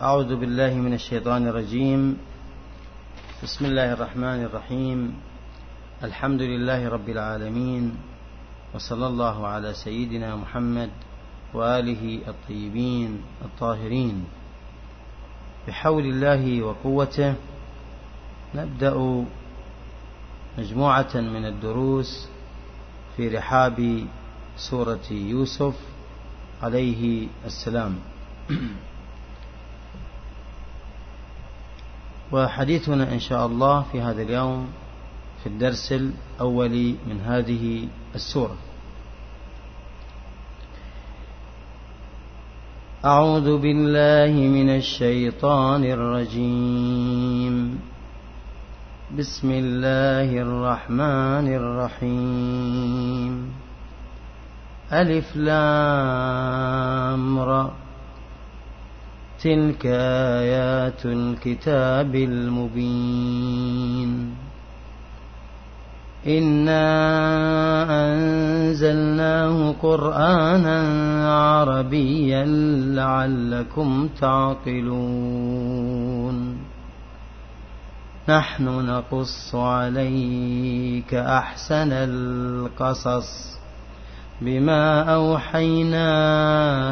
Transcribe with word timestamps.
أعوذ 0.00 0.36
بالله 0.36 0.74
من 0.74 0.94
الشيطان 0.94 1.46
الرجيم. 1.46 2.16
بسم 3.42 3.64
الله 3.64 3.92
الرحمن 3.92 4.48
الرحيم. 4.48 5.12
الحمد 6.04 6.42
لله 6.42 6.88
رب 6.88 7.08
العالمين 7.08 7.96
وصلى 8.74 9.06
الله 9.06 9.46
على 9.46 9.74
سيدنا 9.74 10.36
محمد 10.36 10.90
وآله 11.54 12.20
الطيبين 12.28 13.20
الطاهرين. 13.44 14.24
بحول 15.68 16.04
الله 16.04 16.62
وقوته 16.62 17.34
نبدأ 18.54 19.24
مجموعة 20.58 21.14
من 21.14 21.44
الدروس 21.44 22.28
في 23.16 23.28
رحاب 23.28 24.06
سورة 24.56 25.12
يوسف 25.12 25.76
عليه 26.62 27.28
السلام. 27.44 27.98
وحديثنا 32.32 33.12
إن 33.12 33.18
شاء 33.18 33.46
الله 33.46 33.82
في 33.92 34.00
هذا 34.00 34.22
اليوم 34.22 34.68
في 35.42 35.48
الدرس 35.48 35.92
الأول 35.92 36.94
من 37.08 37.20
هذه 37.20 37.88
السورة. 38.14 38.56
أعوذ 43.04 43.58
بالله 43.58 44.32
من 44.32 44.76
الشيطان 44.76 45.84
الرجيم. 45.84 47.80
بسم 49.18 49.50
الله 49.50 50.42
الرحمن 50.42 51.54
الرحيم. 51.54 53.52
ألف 54.92 55.36
لام 55.36 55.78
را. 57.38 57.70
تلك 59.42 59.86
آيات 59.86 61.06
الكتاب 61.06 62.14
المبين. 62.14 63.70
إنا 66.26 66.84
أنزلناه 67.90 69.74
قرآنا 69.82 70.82
عربيا 71.32 72.44
لعلكم 72.94 74.08
تعقلون. 74.20 75.20
نحن 78.28 78.64
نقص 78.64 79.54
عليك 79.54 81.14
أحسن 81.14 81.92
القصص. 81.92 83.59
بما 84.40 85.02
أوحينا 85.14 86.10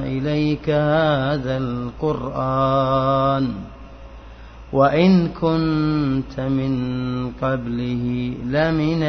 إليك 0.05 0.71
هذا 0.71 1.57
القرآن 1.57 3.55
وإن 4.73 5.29
كنت 5.29 6.41
من 6.41 6.73
قبله 7.43 8.35
لمن 8.45 9.03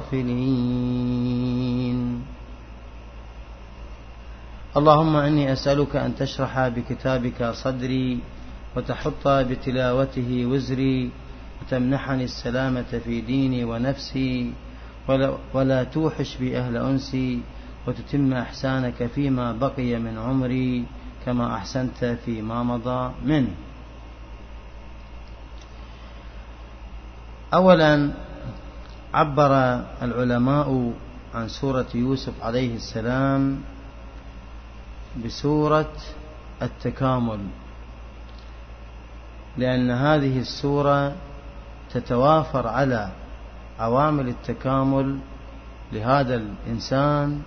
الغافلين. 0.00 0.76
اللهم 4.76 5.16
إني 5.16 5.52
أسألك 5.52 5.96
أن 5.96 6.14
تشرح 6.14 6.68
بكتابك 6.68 7.50
صدري 7.52 8.18
وتحط 8.76 9.28
بتلاوته 9.28 10.46
وزري 10.46 11.10
وتمنحني 11.62 12.24
السلامة 12.24 13.00
في 13.04 13.20
ديني 13.20 13.64
ونفسي 13.64 14.52
ولا, 15.08 15.36
ولا 15.54 15.84
توحش 15.84 16.36
بي 16.36 16.58
أهل 16.58 16.76
أنسي 16.76 17.40
وتتم 17.86 18.32
إحسانك 18.32 19.06
فيما 19.06 19.52
بقي 19.52 19.98
من 19.98 20.18
عمري 20.18 20.84
كما 21.24 21.54
أحسنت 21.54 22.04
فيما 22.24 22.62
مضى 22.62 23.12
منه. 23.24 23.54
أولا 27.54 28.10
عبر 29.14 29.52
العلماء 30.02 30.92
عن 31.34 31.48
سورة 31.48 31.86
يوسف 31.94 32.42
عليه 32.42 32.76
السلام 32.76 33.60
بسورة 35.24 35.92
التكامل 36.62 37.40
لأن 39.56 39.90
هذه 39.90 40.38
السورة 40.38 41.16
تتوافر 41.94 42.68
على 42.68 43.08
عوامل 43.78 44.28
التكامل 44.28 45.18
لهذا 45.92 46.34
الإنسان 46.34 47.42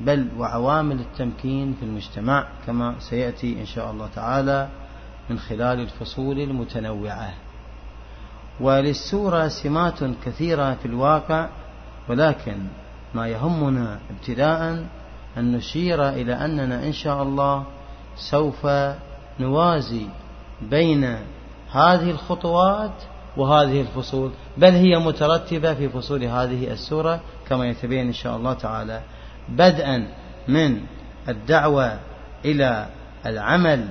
بل 0.00 0.28
وعوامل 0.38 1.00
التمكين 1.00 1.74
في 1.80 1.86
المجتمع 1.86 2.46
كما 2.66 2.94
سيأتي 2.98 3.60
إن 3.60 3.66
شاء 3.66 3.90
الله 3.90 4.08
تعالى 4.14 4.68
من 5.30 5.38
خلال 5.38 5.80
الفصول 5.80 6.40
المتنوعة. 6.40 7.34
وللسورة 8.60 9.48
سمات 9.48 10.04
كثيرة 10.24 10.74
في 10.74 10.86
الواقع 10.86 11.48
ولكن 12.08 12.58
ما 13.14 13.28
يهمنا 13.28 13.98
ابتداء 14.10 14.86
أن 15.36 15.52
نشير 15.52 16.08
إلى 16.08 16.32
أننا 16.32 16.86
إن 16.86 16.92
شاء 16.92 17.22
الله 17.22 17.64
سوف 18.16 18.66
نوازي 19.40 20.06
بين 20.62 21.04
هذه 21.72 22.10
الخطوات 22.10 22.92
وهذه 23.36 23.80
الفصول 23.80 24.30
بل 24.56 24.70
هي 24.70 24.98
مترتبة 24.98 25.74
في 25.74 25.88
فصول 25.88 26.24
هذه 26.24 26.72
السورة 26.72 27.20
كما 27.48 27.68
يتبين 27.68 28.06
إن 28.06 28.12
شاء 28.12 28.36
الله 28.36 28.52
تعالى. 28.52 29.00
بدءا 29.48 30.08
من 30.48 30.80
الدعوة 31.28 31.98
إلى 32.44 32.86
العمل 33.26 33.88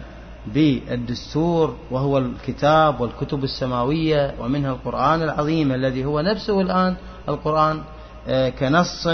بالدستور 0.47 1.75
وهو 1.91 2.17
الكتاب 2.17 3.01
والكتب 3.01 3.43
السماوية 3.43 4.35
ومنها 4.39 4.71
القرآن 4.71 5.21
العظيم 5.21 5.71
الذي 5.71 6.05
هو 6.05 6.21
نفسه 6.21 6.61
الآن 6.61 6.95
القرآن 7.29 7.81
آه، 8.27 8.49
كنص 8.49 9.07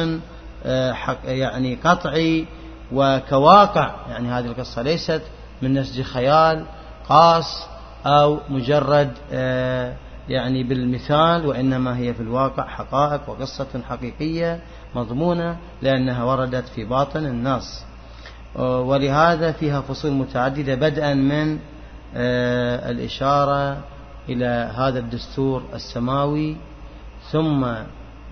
آه، 0.66 0.96
يعني 1.26 1.76
قطعي 1.76 2.46
وكواقع. 2.92 3.96
يعني 4.10 4.30
هذه 4.30 4.46
القصة 4.46 4.82
ليست 4.82 5.22
من 5.62 5.74
نسج 5.74 6.02
خيال 6.02 6.66
قاس 7.10 7.66
أو 8.06 8.40
مجرد 8.50 9.12
آه، 9.32 9.96
يعني 10.30 10.64
بالمثال 10.64 11.46
وإنما 11.46 11.98
هي 11.98 12.14
في 12.14 12.20
الواقع 12.22 12.68
حقائق 12.68 13.30
وقصة 13.30 13.82
حقيقية 13.90 14.60
مضمونة 14.96 15.58
لأنها 15.82 16.24
وردت 16.24 16.68
في 16.68 16.86
باطن 16.86 17.26
النص 17.26 17.84
ولهذا 18.56 19.52
فيها 19.52 19.82
فصول 19.82 20.12
متعددة 20.12 20.76
بدءا 20.76 21.14
من 21.14 21.60
آه، 22.16 22.92
الإشارة 22.92 23.78
إلى 24.30 24.72
هذا 24.76 25.00
الدستور 25.00 25.64
السماوي 25.74 26.56
ثم 27.32 27.66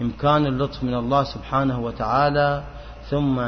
إمكان 0.02 0.46
اللطف 0.46 0.84
من 0.84 0.94
الله 0.94 1.24
سبحانه 1.24 1.80
وتعالى 1.80 2.64
ثم 3.10 3.42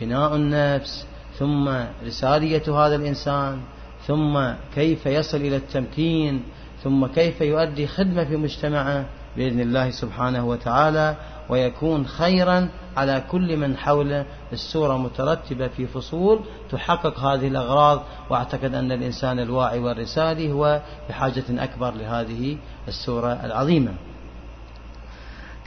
بناء 0.00 0.36
النفس 0.36 1.06
ثم 1.38 1.70
رسالية 2.06 2.62
هذا 2.86 2.96
الإنسان 2.96 3.60
ثم 4.06 4.40
كيف 4.74 5.06
يصل 5.06 5.36
إلى 5.36 5.56
التمكين 5.56 6.42
ثم 6.88 7.06
كيف 7.06 7.40
يؤدي 7.40 7.86
خدمة 7.86 8.24
في 8.24 8.36
مجتمعه 8.36 9.04
بإذن 9.36 9.60
الله 9.60 9.90
سبحانه 9.90 10.46
وتعالى 10.46 11.16
ويكون 11.48 12.06
خيرا 12.06 12.68
على 12.96 13.22
كل 13.30 13.56
من 13.56 13.76
حوله 13.76 14.24
السورة 14.52 14.96
مترتبة 14.96 15.68
في 15.68 15.86
فصول 15.86 16.40
تحقق 16.70 17.18
هذه 17.18 17.48
الأغراض. 17.48 18.02
وأعتقد 18.30 18.74
أن 18.74 18.92
الإنسان 18.92 19.38
الواعي 19.38 19.78
والرسالي 19.78 20.52
هو 20.52 20.80
بحاجة 21.08 21.44
أكبر 21.50 21.94
لهذه 21.94 22.56
السورة 22.88 23.32
العظيمة. 23.44 23.94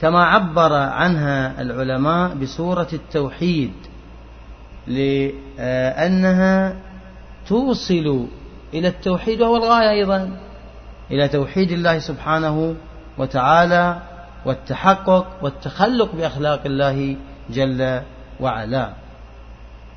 كما 0.00 0.24
عبر 0.24 0.72
عنها 0.72 1.62
العلماء 1.62 2.34
بسورة 2.34 2.88
التوحيد 2.92 3.72
لأنها 4.86 6.76
توصل 7.48 8.26
إلى 8.74 8.88
التوحيد 8.88 9.42
وهو 9.42 9.56
الغاية 9.56 9.90
أيضا. 9.90 10.36
إلى 11.12 11.28
توحيد 11.28 11.72
الله 11.72 11.98
سبحانه 11.98 12.74
وتعالى 13.18 13.98
والتحقق 14.44 15.26
والتخلق 15.42 16.14
بأخلاق 16.14 16.60
الله 16.66 17.16
جل 17.50 18.00
وعلا. 18.40 18.92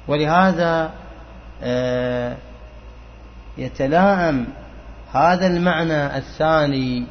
ولهذا 0.07 0.91
آه، 1.63 2.35
يتلائم 3.57 4.47
هذا 5.11 5.47
المعنى 5.47 6.17
الثاني 6.17 7.05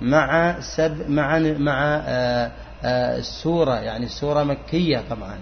مع 0.00 0.60
سب 0.60 1.10
مع 1.10 1.38
مع 1.38 1.82
آه، 2.06 2.50
آه، 2.84 3.18
السورة 3.18 3.74
يعني 3.74 4.06
السورة 4.06 4.42
مكية 4.44 5.02
طبعا. 5.10 5.38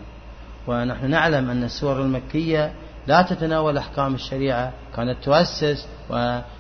ونحن 0.66 1.10
نعلم 1.10 1.50
أن 1.50 1.64
السور 1.64 2.02
المكية 2.02 2.72
لا 3.06 3.22
تتناول 3.22 3.78
أحكام 3.78 4.14
الشريعة 4.14 4.72
كانت 4.96 5.24
تؤسس 5.24 5.86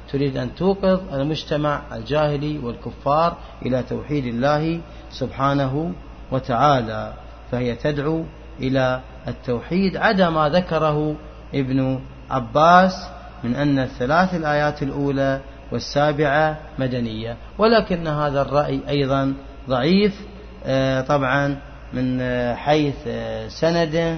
وتريد 0.06 0.36
أن 0.36 0.54
توقظ 0.54 1.14
المجتمع 1.14 1.80
الجاهلي 1.92 2.58
والكفار 2.58 3.36
إلى 3.66 3.82
توحيد 3.82 4.26
الله 4.26 4.80
سبحانه 5.10 5.92
وتعالى 6.32 7.12
فهي 7.50 7.74
تدعو 7.74 8.24
إلى 8.60 9.00
التوحيد 9.28 9.96
عدا 9.96 10.30
ما 10.30 10.48
ذكره 10.48 11.14
ابن 11.54 12.00
عباس 12.30 13.06
من 13.44 13.54
أن 13.54 13.78
الثلاث 13.78 14.34
الآيات 14.34 14.82
الأولى 14.82 15.40
والسابعة 15.72 16.58
مدنية. 16.78 17.36
ولكن 17.58 18.06
هذا 18.06 18.42
الرأي 18.42 18.80
أيضا 18.88 19.34
ضعيف 19.68 20.20
آه، 20.66 21.00
طبعا 21.00 21.56
من 21.92 22.22
حيث 22.54 23.08
سنده 23.48 24.16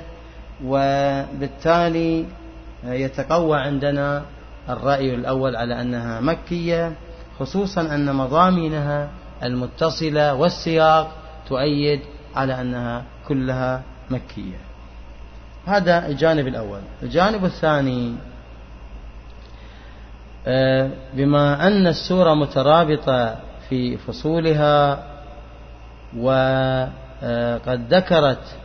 وبالتالي 0.64 2.25
يتقوى 2.84 3.58
عندنا 3.58 4.23
الرأي 4.69 5.15
الأول 5.15 5.56
على 5.56 5.81
أنها 5.81 6.20
مكية 6.20 6.93
خصوصا 7.38 7.81
أن 7.81 8.15
مضامينها 8.15 9.09
المتصلة 9.43 10.35
والسياق 10.35 11.17
تؤيد 11.49 12.00
على 12.37 12.61
أنها 12.61 13.05
كلها 13.29 13.82
مكية. 14.11 14.59
هذا 15.67 16.06
الجانب 16.06 16.47
الأول. 16.47 16.81
الجانب 17.03 17.44
الثاني 17.44 18.15
آه، 20.47 20.91
بما 21.15 21.67
أن 21.67 21.87
السورة 21.87 22.35
مترابطة 22.35 23.37
في 23.69 23.97
فصولها 23.97 25.05
وقد 26.19 27.94
ذكرت 27.94 28.56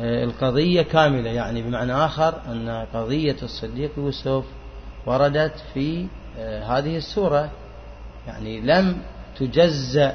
آه، 0.00 0.24
القضية 0.24 0.82
كاملة 0.82 1.30
يعني 1.30 1.62
بمعنى 1.62 1.92
آخر 1.92 2.34
أن 2.48 2.86
قضية 2.94 3.36
الصديق 3.42 3.90
يوسف 3.96 4.44
وردت 5.06 5.52
في 5.74 6.06
آه، 6.38 6.78
هذه 6.78 6.96
السورة. 6.96 7.50
يعني 8.26 8.60
لم 8.60 8.96
تجزأ 9.38 10.14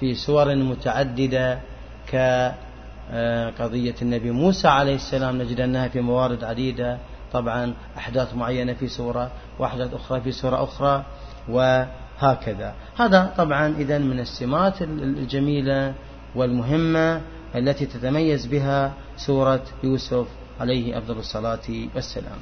في 0.00 0.14
سور 0.14 0.54
متعددة 0.54 1.60
كقضية 2.06 3.94
النبي 4.02 4.30
موسى 4.30 4.68
عليه 4.68 4.94
السلام 4.94 5.42
نجد 5.42 5.60
أنها 5.60 5.88
في 5.88 6.00
موارد 6.00 6.44
عديدة. 6.44 6.98
طبعا 7.32 7.74
أحداث 7.98 8.34
معينة 8.34 8.72
في 8.72 8.88
سورة 8.88 9.30
وأحداث 9.58 9.94
أخرى 9.94 10.20
في 10.20 10.32
سورة 10.32 10.64
أخرى 10.64 11.04
وهكذا. 11.48 12.74
هذا 12.96 13.34
طبعا 13.36 13.74
إذا 13.78 13.98
من 13.98 14.20
السمات 14.20 14.82
الجميلة 14.82 15.94
والمهمة 16.34 17.20
التي 17.54 17.86
تتميز 17.86 18.46
بها 18.46 18.92
سورة 19.16 19.62
يوسف 19.84 20.26
عليه 20.60 20.98
أفضل 20.98 21.18
الصلاة 21.18 21.88
والسلام. 21.94 22.38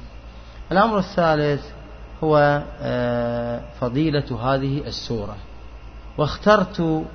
الأمر 0.71 0.97
الثالث 0.97 1.65
هو 2.23 2.63
آه، 2.81 3.61
فضيلة 3.79 4.53
هذه 4.53 4.87
السورة. 4.87 5.35
واخترت 6.17 7.05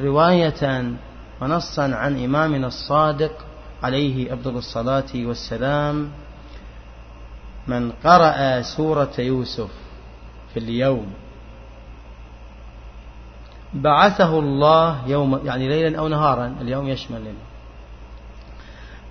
رواية 0.00 0.92
ونصا 1.40 1.94
عن 1.94 2.24
إمامنا 2.24 2.66
الصادق 2.66 3.32
عليه 3.82 4.34
أفضل 4.34 4.56
الصلاة 4.56 5.12
والسلام 5.14 6.10
من 7.66 7.92
قرأ 8.04 8.62
سورة 8.62 9.12
يوسف 9.18 9.70
في 10.54 10.60
اليوم. 10.60 11.06
بعثه 13.74 14.38
الله 14.38 14.98
يوم 15.06 15.40
يعني 15.44 15.68
ليلا 15.68 15.98
أو 15.98 16.08
نهارا 16.08 16.54
اليوم 16.60 16.88
يشمل 16.88 17.20
لنا 17.20 17.44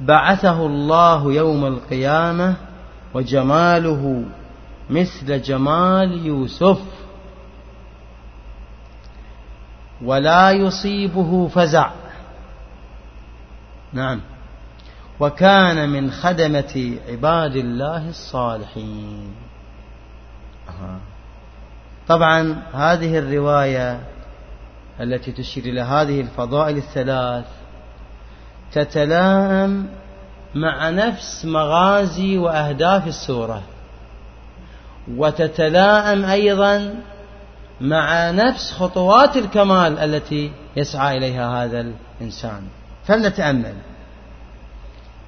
بعثه 0.02 0.66
الله 0.66 1.34
يوم 1.34 1.66
القيامة 1.66 2.56
وجماله 3.14 4.24
مثل 4.90 5.42
جمال 5.42 6.26
يوسف. 6.26 6.82
ولا 10.02 10.52
يصيبه 10.52 11.48
فزع. 11.48 11.92
نعم. 13.94 14.22
وكان 15.20 15.90
من 15.90 16.12
خدمة 16.12 16.98
عباد 17.10 17.56
الله 17.56 18.10
الصالحين. 18.10 19.34
طبعا 22.08 22.64
هذه 22.74 23.18
الرواية 23.18 24.00
التي 25.00 25.32
تشير 25.32 25.66
إلى 25.66 25.82
هذه 25.82 26.22
الفضائل 26.22 26.78
الثلاث 26.78 27.46
تتلائم 28.72 29.90
مع 30.56 30.90
نفس 30.90 31.46
مغازي 31.46 32.38
وأهداف 32.38 33.08
السورة. 33.08 33.62
وتتلائم 35.12 36.26
أيضا 36.26 36.96
مع 37.82 38.32
نفس 38.32 38.72
خطوات 38.72 39.38
الكمال 39.38 40.00
التي 40.00 40.52
يسعى 40.76 41.18
إليها 41.18 41.64
هذا 41.64 41.86
الإنسان. 42.22 42.62
فلنتأمل. 43.06 43.74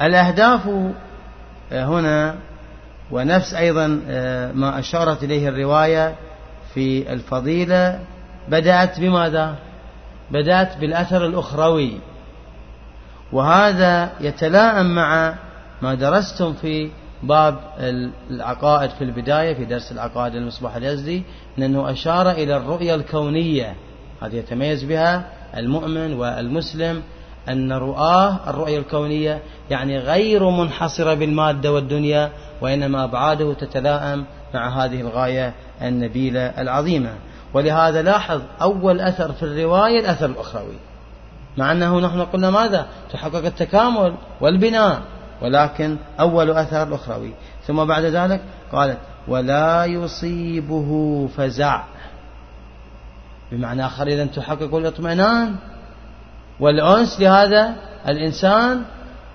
الأهداف 0.02 0.70
هنا 1.72 2.36
ونفس 3.12 3.54
أيضا 3.54 4.02
آه، 4.08 4.52
ما 4.52 4.80
أشارت 4.80 5.24
إليه 5.24 5.50
الرواية 5.50 6.16
في 6.74 7.14
الفضيلة 7.14 8.00
بدأت 8.50 9.00
بماذا؟ 9.00 9.56
بدأت 10.32 10.78
بالأثر 10.78 11.26
الأخروي. 11.26 12.00
وهذا 13.32 14.10
يتلائم 14.22 14.96
مع 14.96 15.36
ما 15.82 15.94
درستم 15.94 16.54
في 16.54 16.90
باب 17.24 17.60
العقائد 18.32 18.90
في 18.90 19.04
البداية 19.04 19.54
في 19.54 19.66
درس 19.66 19.92
العقائد 19.92 20.36
المصباح 20.36 20.76
اليزدي 20.76 21.24
أنه 21.58 21.92
أشار 21.92 22.32
إلى 22.32 22.58
الرؤية 22.58 22.96
الكونية. 22.96 23.76
هذه 24.22 24.36
يتميز 24.36 24.84
بها 24.84 25.26
المؤمن 25.58 26.14
والمسلم 26.14 27.02
أن 27.50 27.74
رؤاه 27.74 28.50
الرؤية 28.50 28.80
الكونية 28.80 29.42
يعني 29.70 30.00
غير 30.00 30.50
منحصرة 30.50 31.14
بالمادة 31.14 31.74
والدنيا 31.74 32.32
وإنما 32.62 33.04
أبعاده 33.04 33.54
تتلائم 33.54 34.26
مع 34.54 34.86
هذه 34.86 35.02
الغاية 35.02 35.54
النبيلة 35.82 36.42
العظيمة. 36.42 37.14
ولهذا 37.54 38.02
لاحظ 38.02 38.42
أول 38.62 39.02
أثر 39.02 39.32
في 39.34 39.44
الرواية 39.44 40.00
الأثر 40.00 40.26
الأخروي. 40.26 40.78
مع 41.58 41.72
أنه 41.72 42.00
نحن 42.00 42.22
قلنا 42.22 42.50
ماذا؟ 42.50 42.86
تحقق 43.12 43.46
التكامل 43.46 44.14
والبناء. 44.42 45.02
ولكن 45.42 45.98
أول 46.20 46.52
أثر 46.52 46.84
الأخروي 46.84 47.34
ثم 47.68 47.86
بعد 47.86 48.04
ذلك 48.04 48.42
قالت 48.72 48.98
ولا 49.28 49.86
يصيبه 49.86 50.90
فزع. 51.38 51.84
بمعنى 53.52 53.86
آخر 53.86 54.08
إذا 54.08 54.26
تحقق 54.26 54.76
الاطمئنان 54.76 55.56
والأنس 56.60 57.20
لهذا 57.20 57.76
الإنسان 58.08 58.84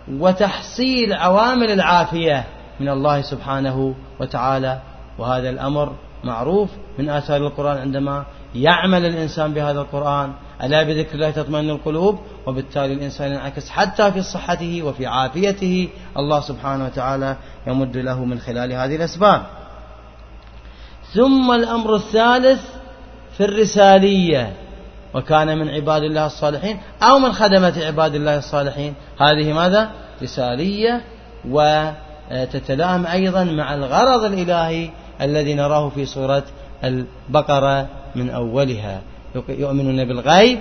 وتحصيل 0.08 1.12
عوامل 1.12 1.70
العافية 1.70 2.44
من 2.80 2.88
الله 2.88 3.22
سبحانه 3.22 3.94
وتعالى. 4.20 4.78
وهذا 5.18 5.50
الأمر 5.50 5.92
معروف 6.24 6.70
من 6.98 7.10
آثار 7.10 7.36
القرآن 7.36 7.78
عندما 7.78 8.24
يعمل 8.54 9.06
الإنسان 9.06 9.52
بهذا 9.52 9.80
القرآن. 9.80 10.32
ألا 10.62 10.82
بذكر 10.82 11.14
الله 11.14 11.30
تطمئن 11.30 11.70
القلوب؟ 11.70 12.18
وبالتالي 12.46 12.92
الإنسان 12.92 13.32
ينعكس 13.32 13.70
حتى 13.70 14.12
في 14.12 14.22
صحته 14.22 14.82
وفي 14.82 15.06
عافيته. 15.06 15.88
الله 16.16 16.40
سبحانه 16.40 16.84
وتعالى 16.84 17.36
يمد 17.66 17.96
له 17.96 18.24
من 18.24 18.38
خلال 18.38 18.72
هذه 18.72 18.96
الأسباب. 18.96 19.42
ثم 21.14 21.52
الأمر 21.52 21.94
الثالث 21.94 22.60
في 23.36 23.44
الرسالية. 23.44 24.52
وكان 25.14 25.58
من 25.58 25.68
عباد 25.68 26.02
الله 26.02 26.26
الصالحين 26.26 26.80
أو 27.02 27.18
من 27.18 27.32
خدمة 27.32 27.84
عباد 27.86 28.14
الله 28.14 28.38
الصالحين. 28.38 28.94
هذه 29.20 29.52
ماذا؟ 29.52 29.90
رسالية. 30.22 31.00
وتتلائم 31.48 33.06
أيضا 33.06 33.44
مع 33.44 33.74
الغرض 33.74 34.24
الإلهي 34.24 34.90
الذي 35.20 35.54
نراه 35.54 35.88
في 35.88 36.06
سورة 36.06 36.42
البقرة 36.84 37.86
من 38.14 38.30
أولها. 38.30 39.00
يؤمنون 39.48 40.04
بالغيب 40.04 40.58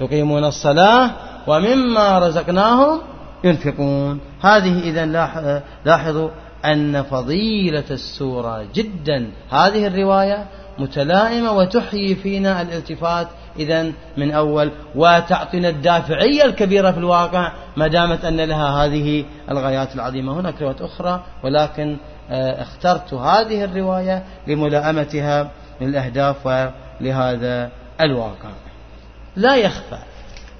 يقيمون 0.00 0.44
الصلاة 0.44 1.10
ومما 1.46 2.18
رزقناهم 2.18 3.00
ينفقون. 3.44 4.20
هذه 4.40 4.80
إذا 4.80 5.06
لاحظوا 5.84 6.28
أن 6.64 7.02
فضيلة 7.02 7.84
السورة 7.90 8.66
جدا. 8.74 9.30
هذه 9.50 9.86
الرواية 9.86 10.46
متلائمة 10.78 11.52
وتحيي 11.52 12.14
فينا 12.14 12.62
الالتفات 12.62 13.26
إذا 13.58 13.92
من 14.16 14.30
أول 14.30 14.70
وتعطينا 14.94 15.68
الدافعية 15.68 16.44
الكبيرة 16.44 16.90
في 16.90 16.98
الواقع 16.98 17.52
ما 17.76 17.86
دامت 17.86 18.24
أن 18.24 18.40
لها 18.40 18.84
هذه 18.84 19.24
الغايات 19.50 19.94
العظيمة. 19.94 20.40
هناك 20.40 20.62
روايات 20.62 20.82
أخرى 20.82 21.22
ولكن 21.44 21.96
آه، 22.30 22.62
اخترت 22.62 23.14
هذه 23.14 23.64
الرواية 23.64 24.22
لملائمتها 24.46 25.50
للأهداف 25.80 26.46
ولهذا 26.46 27.70
الواقع. 28.00 28.50
لا 29.36 29.56
يخفى 29.56 29.98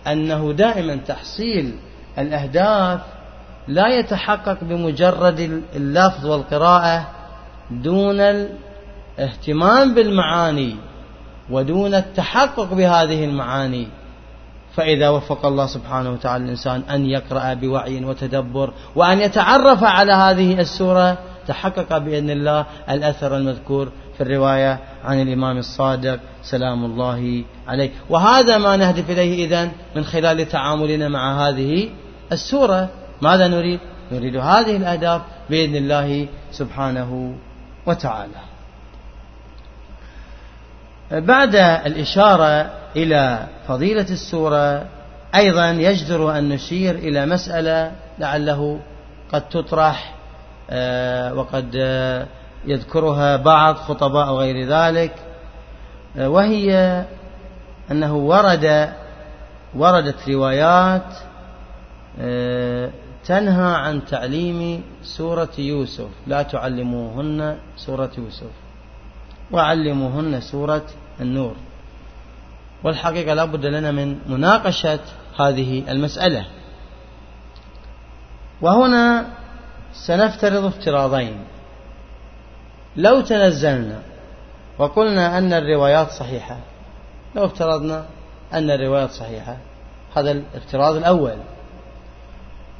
أنه 0.07 0.53
دائما 0.53 0.97
تحصيل 0.97 1.75
الأهداف 2.19 3.01
لا 3.69 3.89
يتحقق 3.89 4.59
بمجرد 4.63 5.63
اللفظ 5.77 6.27
والقراءة 6.27 7.07
دون 7.71 8.21
الاهتمام 8.21 9.95
بالمعاني 9.95 10.77
ودون 11.51 11.95
التحقق 11.95 12.75
بهذه 12.75 13.25
المعاني. 13.25 13.89
فإذا 14.77 15.09
وفق 15.09 15.47
الله 15.47 15.67
سبحانه 15.67 16.11
وتعالى 16.11 16.45
الإنسان 16.45 16.83
أن 16.91 17.07
يقرأ 17.07 17.55
بوعي 17.55 18.05
وتدبر 18.05 18.73
وأن 18.97 19.21
يتعرف 19.21 19.85
على 19.85 20.13
هذه 20.13 20.61
السورة 20.61 21.19
تحقق 21.49 21.99
بإذن 21.99 22.31
الله 22.31 22.67
الأثر 22.91 23.37
المذكور 23.37 23.93
في 24.17 24.23
الرواية 24.23 24.79
عن 25.05 25.23
الإمام 25.23 25.59
الصادق. 25.59 26.21
سلام 26.43 26.85
الله 26.85 27.45
عليه 27.69 27.91
وهذا 28.11 28.59
ما 28.59 28.77
نهدف 28.77 29.11
إليه 29.11 29.47
إذن 29.47 29.73
من 29.97 30.05
خلال 30.05 30.49
تعاملنا 30.49 31.09
مع 31.09 31.49
هذه 31.49 31.89
السورة. 32.33 32.89
ماذا 33.23 33.49
نريد؟ 33.49 33.81
نريد 34.13 34.37
هذه 34.37 34.77
الأهداف 34.77 35.23
بإذن 35.51 35.77
الله 35.77 36.29
سبحانه 36.53 37.35
وتعالى. 37.87 38.41
بعد 41.11 41.55
الإشارة 41.87 42.71
إلى 42.97 43.47
فضيلة 43.69 44.07
السورة 44.11 44.87
أيضا 45.35 45.71
يجدر 45.71 46.39
أن 46.39 46.49
نشير 46.49 46.95
إلى 46.95 47.27
مسألة 47.27 47.93
لعله 48.19 48.81
قد 49.33 49.49
تطرح 49.49 50.16
وقد 51.33 51.77
آه، 51.77 52.27
يذكرها 52.65 53.37
بعض 53.37 53.75
خطباء 53.75 54.33
غير 54.33 54.69
ذلك. 54.69 55.15
آه، 56.17 56.29
وهي 56.29 57.05
أنه 57.91 58.17
ورد 58.17 58.93
وردت 59.75 60.29
روايات 60.29 61.15
تنهى 63.25 63.75
عن 63.75 64.05
تعليم 64.05 64.83
سورة 65.03 65.49
يوسف. 65.59 66.09
لا 66.27 66.43
تعلموهن 66.43 67.59
سورة 67.77 68.11
يوسف. 68.19 68.51
وعلموهن 69.53 70.41
سورة 70.41 70.87
النور. 71.21 71.57
والحقيقة 72.85 73.35
لا 73.35 73.45
بد 73.45 73.67
لنا 73.67 73.91
من 73.91 74.19
مناقشة 74.27 75.01
هذه 75.41 75.91
المسألة. 75.91 76.47
وهنا 78.63 79.27
سنفترض 79.97 80.65
افتراضين. 80.65 81.45
لو 82.97 83.21
تنزلنا 83.21 84.03
وقلنا 84.79 85.39
أن 85.39 85.53
الروايات 85.53 86.11
صحيحة 86.11 86.59
لو 87.35 87.45
افترضنا 87.45 88.07
أن 88.53 88.71
الروايات 88.71 89.11
صحيحة 89.11 89.57
هذا 90.17 90.31
الافتراض 90.31 90.97
الأول. 90.97 91.37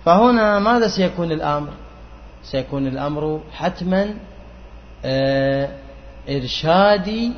فهنا 0.05 0.59
ماذا 0.59 0.89
سيكون 0.89 1.33
الأمر؟ 1.33 1.73
سيكون 2.45 2.87
الأمر 2.87 3.41
حتما 3.53 4.15
آه، 5.05 5.69
إرشادي 6.29 7.33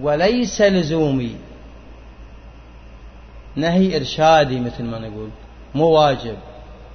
وليس 0.00 0.60
لزومي. 0.60 1.36
نهي 3.56 3.96
إرشادي 3.96 4.60
مثل 4.60 4.84
ما 4.84 4.98
نقول 4.98 5.28
مو 5.74 5.86
واجب 5.86 6.36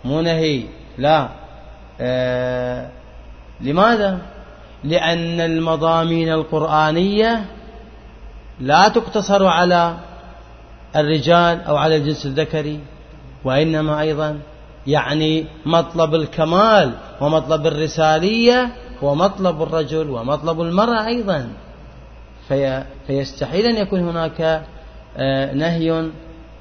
مو 0.05 0.21
نهي 0.21 0.63
لا. 0.97 1.29
آه 2.01 2.89
لماذا؟ 3.62 4.20
لأن 4.84 5.42
المضامين 5.42 6.32
القرآنية 6.32 7.46
لا 8.60 8.88
تقتصر 8.88 9.46
على 9.46 9.98
الرجال 10.96 11.62
أو 11.62 11.75
على 11.75 11.96
الجنس 11.96 12.25
الذكري 12.25 12.80
وإنما 13.44 14.01
أيضا 14.01 14.39
يعني 14.88 15.46
مطلب 15.66 16.16
الكمال 16.16 16.94
ومطلب 17.22 17.68
الرسالية 17.68 18.70
هو 19.04 19.16
مطلب 19.16 19.62
الرجل 19.62 20.10
ومطلب 20.10 20.62
المرأة 20.62 21.06
أيضا. 21.06 21.50
في 22.48 22.84
فيستحيل 23.08 23.66
أن 23.66 23.75
يكون 23.75 24.00
هناك 24.00 24.63
آه، 25.18 25.54
نهي 25.54 26.10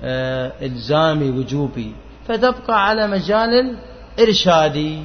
آه، 0.03 0.53
إلزامي 0.63 1.31
وجوبي 1.31 1.93
فتبقى 2.29 2.89
على 2.89 3.07
مجال 3.07 3.77
الإرشادي. 4.19 4.99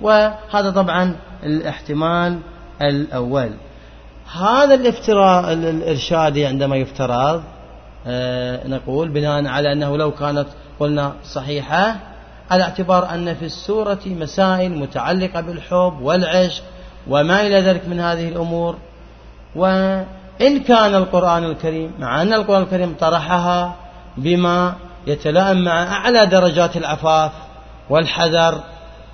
وهذا 0.00 0.70
طبعا 0.70 1.16
الاحتمال 1.42 2.38
الأول. 2.82 3.50
هذا 4.40 4.74
الافتراء 4.74 5.52
الإرشادي 5.52 6.46
عندما 6.46 6.76
يفترض 6.76 7.42
آه، 8.06 8.66
نقول 8.68 9.08
بناء 9.08 9.46
على 9.46 9.72
أنه 9.72 9.96
لو 9.96 10.10
كانت 10.10 10.46
قلنا 10.80 11.12
صحيحة 11.24 11.96
على 12.50 12.62
اعتبار 12.62 13.14
أن 13.14 13.34
في 13.34 13.44
السورة 13.44 13.98
مسائل 14.06 14.78
متعلقة 14.78 15.40
بالحب 15.40 15.98
والعشق 16.02 16.62
وما 17.08 17.40
إلى 17.40 17.60
ذلك 17.60 17.88
من 17.88 18.00
هذه 18.00 18.28
الأمور. 18.28 18.76
وإن 19.56 20.60
كان 20.66 20.94
القرآن 20.94 21.44
الكريم 21.44 21.92
مع 21.98 22.22
أن 22.22 22.32
القرآن 22.32 22.62
الكريم 22.62 22.94
طرحها 23.00 23.74
بما 24.16 24.74
يتلائم 25.06 25.64
مع 25.64 25.82
أعلى 25.82 26.26
درجات 26.26 26.76
العفاف 26.76 27.32
والحذر 27.90 28.60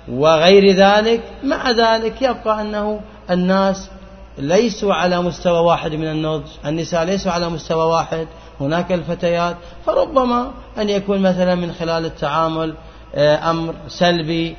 وغير 0.07 0.75
ذلك 0.75 1.21
مع 1.43 1.71
ذلك 1.71 2.21
يبقى 2.21 2.61
أنه 2.61 3.01
الناس 3.29 3.89
ليسوا 4.37 4.93
على 4.93 5.21
مستوى 5.21 5.59
واحد 5.59 5.91
من 5.91 6.07
النضج 6.11 6.47
النساء 6.65 7.03
ليسوا 7.03 7.31
على 7.31 7.49
مستوى 7.49 7.85
واحد 7.85 8.27
هناك 8.59 8.91
الفتيات 8.91 9.55
فربما 9.85 10.51
أن 10.77 10.89
يكون 10.89 11.19
مثلا 11.19 11.55
من 11.55 11.71
خلال 11.71 12.05
التعامل 12.05 12.73
آه، 13.15 13.49
أمر 13.49 13.73
سلبي 13.87 14.55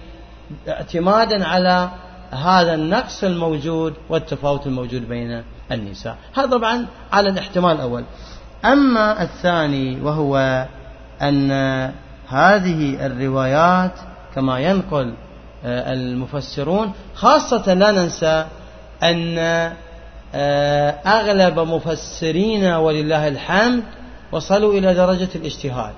اعتمادا 0.68 1.46
على 1.46 1.90
هذا 2.30 2.74
النقص 2.74 3.24
الموجود 3.24 3.94
والتفاوت 4.08 4.66
الموجود 4.66 5.08
بين 5.08 5.42
النساء. 5.72 6.16
هذا 6.34 6.46
طبعا 6.46 6.86
على 7.12 7.28
الاحتمال 7.28 7.72
الأول. 7.72 8.04
أما 8.64 9.22
الثاني 9.22 10.00
وهو 10.00 10.66
أن 11.22 11.50
هذه 12.28 13.06
الروايات 13.06 13.92
كما 14.34 14.58
ينقل 14.58 15.14
المفسرون. 15.64 16.92
خاصة 17.14 17.74
لا 17.74 17.90
ننسى 17.90 18.46
أن 19.02 19.38
آه، 20.36 20.90
أغلب 20.90 21.58
مفسرين 21.58 22.64
ولله 22.64 23.28
الحمد 23.28 23.82
وصلوا 24.32 24.72
إلى 24.72 24.94
درجة 24.94 25.28
الاجتهاد. 25.34 25.94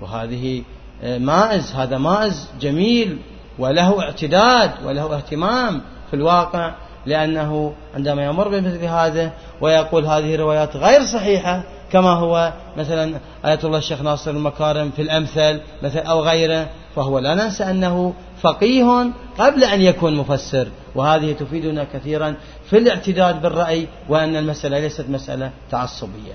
وهذه 0.00 0.62
آه، 1.02 1.18
مائز. 1.18 1.72
هذا 1.72 1.98
مائز 1.98 2.48
جميل 2.60 3.18
وله 3.58 4.02
اعتداد 4.02 4.70
وله 4.84 5.16
اهتمام 5.16 5.82
في 6.10 6.16
الواقع 6.16 6.74
لأنه 7.06 7.72
عندما 7.94 8.24
يمر 8.24 8.48
بمثل 8.48 8.84
هذا 8.84 9.32
ويقول 9.60 10.06
هذه 10.06 10.34
الروايات 10.34 10.76
غير 10.76 11.04
صحيحة 11.04 11.62
كما 11.92 12.10
هو 12.10 12.52
مثلا 12.76 13.18
آية 13.44 13.58
الله 13.64 13.78
الشيخ 13.78 14.02
ناصر 14.02 14.30
المكارم 14.30 14.90
في 14.90 15.02
الأمثل 15.02 15.60
مثل 15.82 15.98
أو 15.98 16.20
غيره 16.20 16.68
فهو 16.96 17.18
لا 17.18 17.34
ننسى 17.34 17.64
أنه 17.64 18.14
فقيه 18.42 19.10
قبل 19.38 19.64
أن 19.64 19.80
يكون 19.80 20.16
مفسر 20.16 20.68
وهذه 20.94 21.32
تفيدنا 21.32 21.86
كثيرا 21.92 22.34
في 22.70 22.78
الاعتداد 22.78 23.42
بالرأي 23.42 23.88
وأن 24.08 24.36
المسألة 24.36 24.78
ليست 24.78 25.04
مسألة 25.08 25.50
تعصبية. 25.70 26.34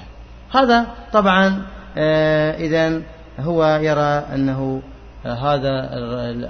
هذا 0.51 0.85
طبعا 1.13 1.61
آه، 1.97 2.57
إذا 2.57 3.01
هو 3.39 3.79
يرى 3.81 4.25
أنه 4.33 4.81
آه، 5.25 5.33
هذا 5.33 5.71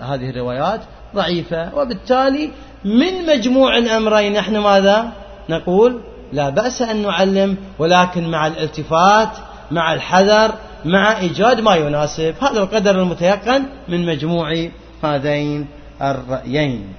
هذه 0.02 0.30
الروايات 0.30 0.82
ضعيفة 1.16 1.76
وبالتالي 1.76 2.50
من 2.86 3.26
مجموع 3.28 3.78
الأمرين 3.78 4.34
نحن 4.34 4.58
ماذا 4.58 5.12
نقول؟ 5.50 6.02
لا 6.34 6.50
بأس 6.50 6.82
أن 6.82 7.02
نعلم 7.02 7.58
ولكن 7.80 8.32
مع 8.32 8.48
الالتفات 8.48 9.30
مع 9.72 9.94
الحذر 9.94 10.52
مع 10.86 11.20
إيجاد 11.20 11.60
ما 11.60 11.76
يناسب. 11.76 12.36
هذا 12.42 12.60
القدر 12.60 13.02
المتيقن 13.02 13.64
من 13.90 14.06
مجموع 14.06 14.70
هذين 15.04 15.68
الرأيين. 16.02 16.94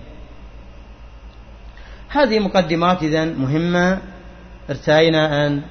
هذه 2.08 2.38
مقدمات 2.38 3.02
إذا 3.02 3.24
مهمة 3.24 3.98
ارتأينا 4.70 5.46
أن 5.46 5.62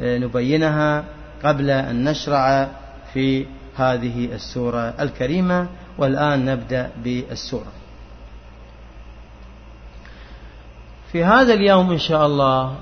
نبينها 0.00 1.04
قبل 1.44 1.70
أن 1.70 2.04
نشرع 2.04 2.68
في 3.12 3.46
هذه 3.76 4.34
السورة 4.34 4.94
الكريمة 5.00 5.68
والآن 5.98 6.44
نبدأ 6.44 6.90
بالسورة. 7.04 7.72
في 11.12 11.24
هذا 11.24 11.54
اليوم 11.54 11.90
إن 11.90 11.98
شاء 11.98 12.26
الله 12.26 12.76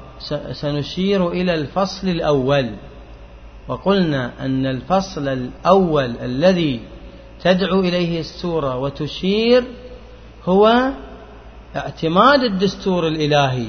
سنشير 0.53 1.29
إلى 1.29 1.55
الفصل 1.55 2.09
الأول 2.09 2.71
وقلنا 3.69 4.33
أن 4.41 4.67
الفصل 4.67 5.29
الأول 5.29 6.17
الذي 6.23 6.81
تدعو 7.43 7.81
إليه 7.81 8.21
السورة 8.21 8.77
وتشير 8.77 9.65
هو 10.45 10.91
اعتماد 11.77 12.43
الدستور 12.43 13.09
الإلهي 13.09 13.67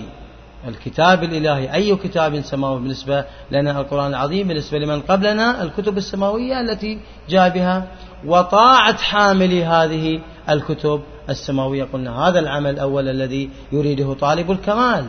الكتاب 0.67 1.23
الإلهي. 1.23 1.73
أي 1.73 1.95
كتاب 1.95 2.41
سماوي 2.41 2.79
بالنسبة 2.79 3.25
لنا 3.51 3.81
القرآن 3.81 4.07
العظيم 4.07 4.47
بالنسبة 4.47 4.79
لمن 4.79 5.01
قبلنا 5.01 5.63
الكتب 5.63 5.97
السماوية 5.97 6.61
التي 6.61 6.99
جاء 7.29 7.49
بها. 7.49 7.87
وطاعة 8.25 8.97
حامل 8.97 9.53
هذه 9.53 10.19
الكتب 10.49 11.01
السماوية. 11.29 11.83
قلنا 11.93 12.27
هذا 12.27 12.39
العمل 12.39 12.69
الأول 12.69 13.09
الذي 13.09 13.49
يريده 13.71 14.13
طالب 14.13 14.51
الكمال. 14.51 15.05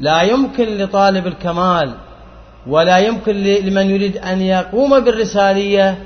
لا 0.00 0.22
يمكن 0.22 0.64
لطالب 0.64 1.26
الكمال 1.26 1.94
ولا 2.66 2.98
يمكن 2.98 3.32
لمن 3.42 3.90
يريد 3.90 4.16
أن 4.16 4.40
يقوم 4.40 5.00
بالرسالية 5.00 5.98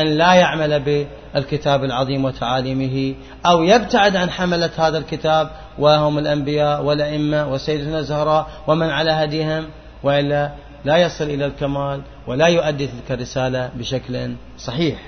أن 0.00 0.06
لا 0.06 0.34
يعمل 0.34 1.06
الكتاب 1.36 1.84
العظيم 1.84 2.24
وتعاليمه 2.24 3.14
أو 3.46 3.62
يبتعد 3.62 4.16
عن 4.16 4.30
حملة 4.30 4.70
هذا 4.76 4.98
الكتاب 4.98 5.50
وهم 5.78 6.18
الأنبياء 6.18 6.82
والأئمة 6.82 7.48
وسيدنا 7.48 7.98
الزهراء 7.98 8.46
ومن 8.66 8.90
على 8.90 9.10
هديهم 9.10 9.66
وإلا 10.02 10.50
لا 10.84 10.96
يصل 10.96 11.24
إلى 11.24 11.46
الكمال 11.46 12.00
ولا 12.26 12.46
يؤدي 12.46 12.86
تلك 12.86 13.10
الرسالة 13.10 13.70
بشكل 13.74 14.34
صحيح. 14.58 14.98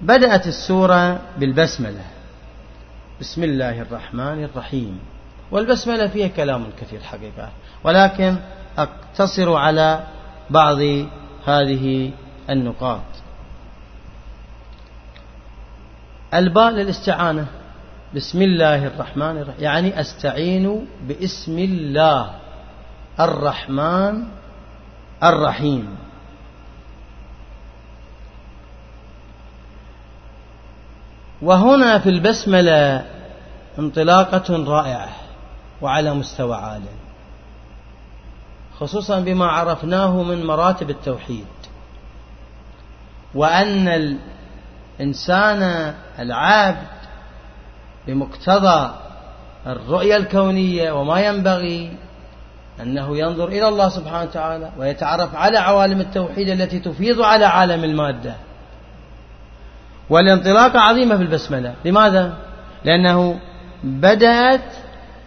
بدأت 0.00 0.46
السورة 0.46 1.20
بالبسملة. 1.38 2.04
بسم 3.20 3.44
الله 3.44 3.80
الرحمن 3.80 4.44
الرحيم. 4.44 5.00
والبسملة 5.52 6.06
فيها 6.06 6.28
كلام 6.28 6.66
كثير 6.80 7.00
حقيقة 7.00 7.48
ولكن 7.84 8.36
أقتصر 8.78 9.54
على 9.54 10.00
بعض 10.50 10.78
هذه 11.46 12.10
النقاط. 12.50 13.00
الباء 16.34 16.70
للاستعانة. 16.70 17.46
بسم 18.14 18.42
الله 18.42 18.86
الرحمن 18.86 19.38
الرحيم. 19.38 19.64
يعني 19.64 20.00
أستعين 20.00 20.86
باسم 21.08 21.58
الله 21.58 22.30
الرحمن 23.20 24.24
الرحيم. 25.22 25.96
وهنا 31.42 31.98
في 31.98 32.08
البسملة 32.08 33.06
انطلاقة 33.78 34.64
رائعة 34.64 35.08
وعلى 35.80 36.14
مستوى 36.14 36.56
عال 36.56 36.82
خصوصا 38.82 39.20
بما 39.20 39.46
عرفناه 39.46 40.22
من 40.22 40.46
مراتب 40.46 40.90
التوحيد. 40.90 41.46
وأن 43.34 44.16
الإنسان 45.00 45.94
العابد 46.18 46.86
بمقتضى 48.06 48.90
الرؤية 49.66 50.16
الكونية 50.16 50.92
وما 50.92 51.20
ينبغي 51.20 51.96
أنه 52.80 53.18
ينظر 53.18 53.48
إلى 53.48 53.68
الله 53.68 53.88
سبحانه 53.88 54.22
وتعالى 54.22 54.70
ويتعرف 54.78 55.34
على 55.34 55.58
عوالم 55.58 56.00
التوحيد 56.00 56.48
التي 56.48 56.78
تفيض 56.78 57.20
على 57.20 57.44
عالم 57.44 57.84
المادة. 57.84 58.34
والانطلاقة 60.10 60.80
عظيمة 60.80 61.16
في 61.16 61.22
البسملة. 61.22 61.74
لماذا؟ 61.84 62.32
لأنه 62.84 63.40
بدأت 63.84 64.74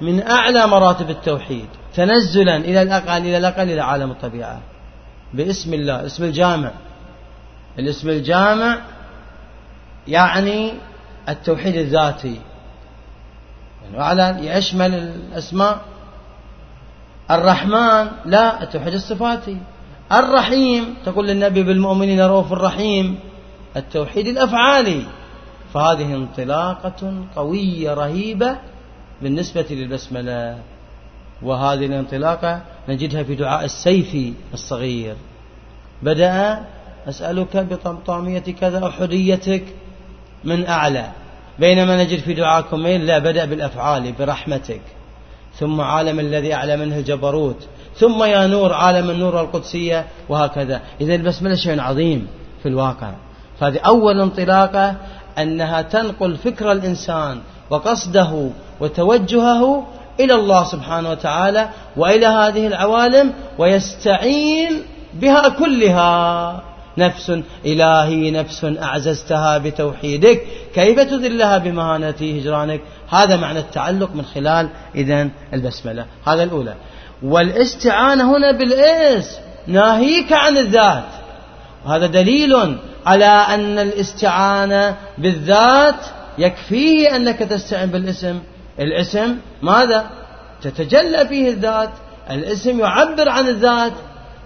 من 0.01 0.27
أعلى 0.27 0.67
مراتب 0.67 1.09
التوحيد. 1.09 1.69
تنزلا 1.95 2.57
إلى 2.57 2.81
الأقل 2.81 3.21
إلى 3.21 3.37
الأقل 3.37 3.71
إلى 3.71 3.81
عالم 3.81 4.11
الطبيعة. 4.11 4.61
باسم 5.33 5.73
الله 5.73 6.05
اسم 6.05 6.23
الجامع. 6.23 6.71
الاسم 7.79 8.09
الجامع 8.09 8.79
يعني 10.07 10.73
التوحيد 11.29 11.75
الذاتي. 11.75 12.39
يعني 13.93 14.47
يشمل 14.47 14.93
الأسماء. 14.93 15.81
الرحمن 17.31 18.07
لا 18.25 18.63
التوحيد 18.63 18.93
الصفاتي. 18.93 19.57
الرحيم 20.11 20.95
تقول 21.05 21.27
للنبي 21.27 21.63
بالمؤمنين 21.63 22.21
رؤوف 22.21 22.53
الرحيم 22.53 23.19
التوحيد 23.75 24.27
الأفعالي. 24.27 25.03
فهذه 25.73 26.15
انطلاقة 26.15 27.25
قوية 27.35 27.93
رهيبة 27.93 28.57
بالنسبة 29.21 29.65
للبسملة. 29.69 30.57
وهذه 31.41 31.85
الانطلاقة 31.85 32.61
نجدها 32.89 33.23
في 33.23 33.35
دعاء 33.35 33.65
السيف 33.65 34.33
الصغير. 34.53 35.15
بدأ 36.01 36.59
أسألك 37.09 37.57
بطمطامية 37.57 38.39
كذا 38.39 38.87
أحديتك 38.87 39.63
من 40.43 40.67
أعلى. 40.67 41.11
بينما 41.59 42.03
نجد 42.03 42.19
في 42.19 42.33
دعاكم 42.33 42.87
لا 42.87 43.19
بدأ 43.19 43.45
بالأفعال 43.45 44.11
برحمتك. 44.19 44.81
ثم 45.59 45.81
عالم 45.81 46.19
الذي 46.19 46.53
أعلى 46.53 46.77
منه 46.77 46.97
الجبروت 46.97 47.67
ثم 47.95 48.23
يا 48.23 48.47
نور 48.47 48.73
عالم 48.73 49.09
النور 49.09 49.35
والقدسية 49.35 50.05
وهكذا. 50.29 50.81
إذا 51.01 51.15
البسملة 51.15 51.55
شيء 51.55 51.81
عظيم 51.81 52.27
في 52.63 52.69
الواقع. 52.69 53.11
فهذه 53.59 53.79
أول 53.79 54.21
انطلاقة 54.21 54.95
أنها 55.37 55.81
تنقل 55.81 56.37
فكر 56.37 56.71
الإنسان 56.71 57.41
وقصده 57.69 58.49
وتوجهه 58.79 59.87
إلى 60.19 60.35
الله 60.35 60.63
سبحانه 60.63 61.09
وتعالى 61.09 61.69
وإلى 61.97 62.25
هذه 62.25 62.67
العوالم 62.67 63.33
ويستعين 63.57 64.81
بها 65.13 65.49
كلها. 65.49 66.61
نفس 66.97 67.39
إلهي 67.65 68.31
نفس 68.31 68.65
أعززتها 68.81 69.57
بتوحيدك. 69.57 70.41
كيف 70.75 70.99
تذلها 70.99 71.57
بمهانة 71.57 72.15
هجرانك؟ 72.21 72.81
هذا 73.09 73.35
معنى 73.35 73.59
التعلق 73.59 74.09
من 74.15 74.25
خلال 74.25 74.69
إذن 74.95 75.31
البسملة. 75.53 76.05
هذا 76.27 76.43
الأولى. 76.43 76.73
والاستعانة 77.23 78.37
هنا 78.37 78.51
بالاسم 78.51 79.39
ناهيك 79.67 80.33
عن 80.33 80.57
الذات. 80.57 81.03
وهذا 81.85 82.05
دليل 82.05 82.77
على 83.05 83.25
أن 83.25 83.79
الاستعانة 83.79 84.95
بالذات 85.17 85.95
يكفيه 86.37 87.15
أنك 87.15 87.39
تستعين 87.39 87.89
بالاسم. 87.89 88.39
الاسم 88.79 89.37
ماذا؟ 89.61 90.05
تتجلى 90.61 91.27
فيه 91.27 91.49
الذات. 91.49 91.89
الاسم 92.29 92.79
يعبر 92.79 93.29
عن 93.29 93.47
الذات. 93.47 93.93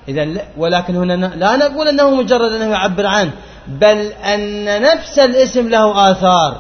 إذا 0.08 0.28
ولكن 0.58 0.96
هنا 0.96 1.14
لا 1.36 1.56
نقول 1.56 1.88
أنه 1.88 2.16
مجرد 2.16 2.52
أنه 2.52 2.66
يعبر 2.66 3.06
عنه 3.06 3.32
بل 3.68 3.98
أن 4.12 4.82
نفس 4.82 5.20
الاسم 5.20 5.70
له 5.70 6.12
آثار. 6.12 6.58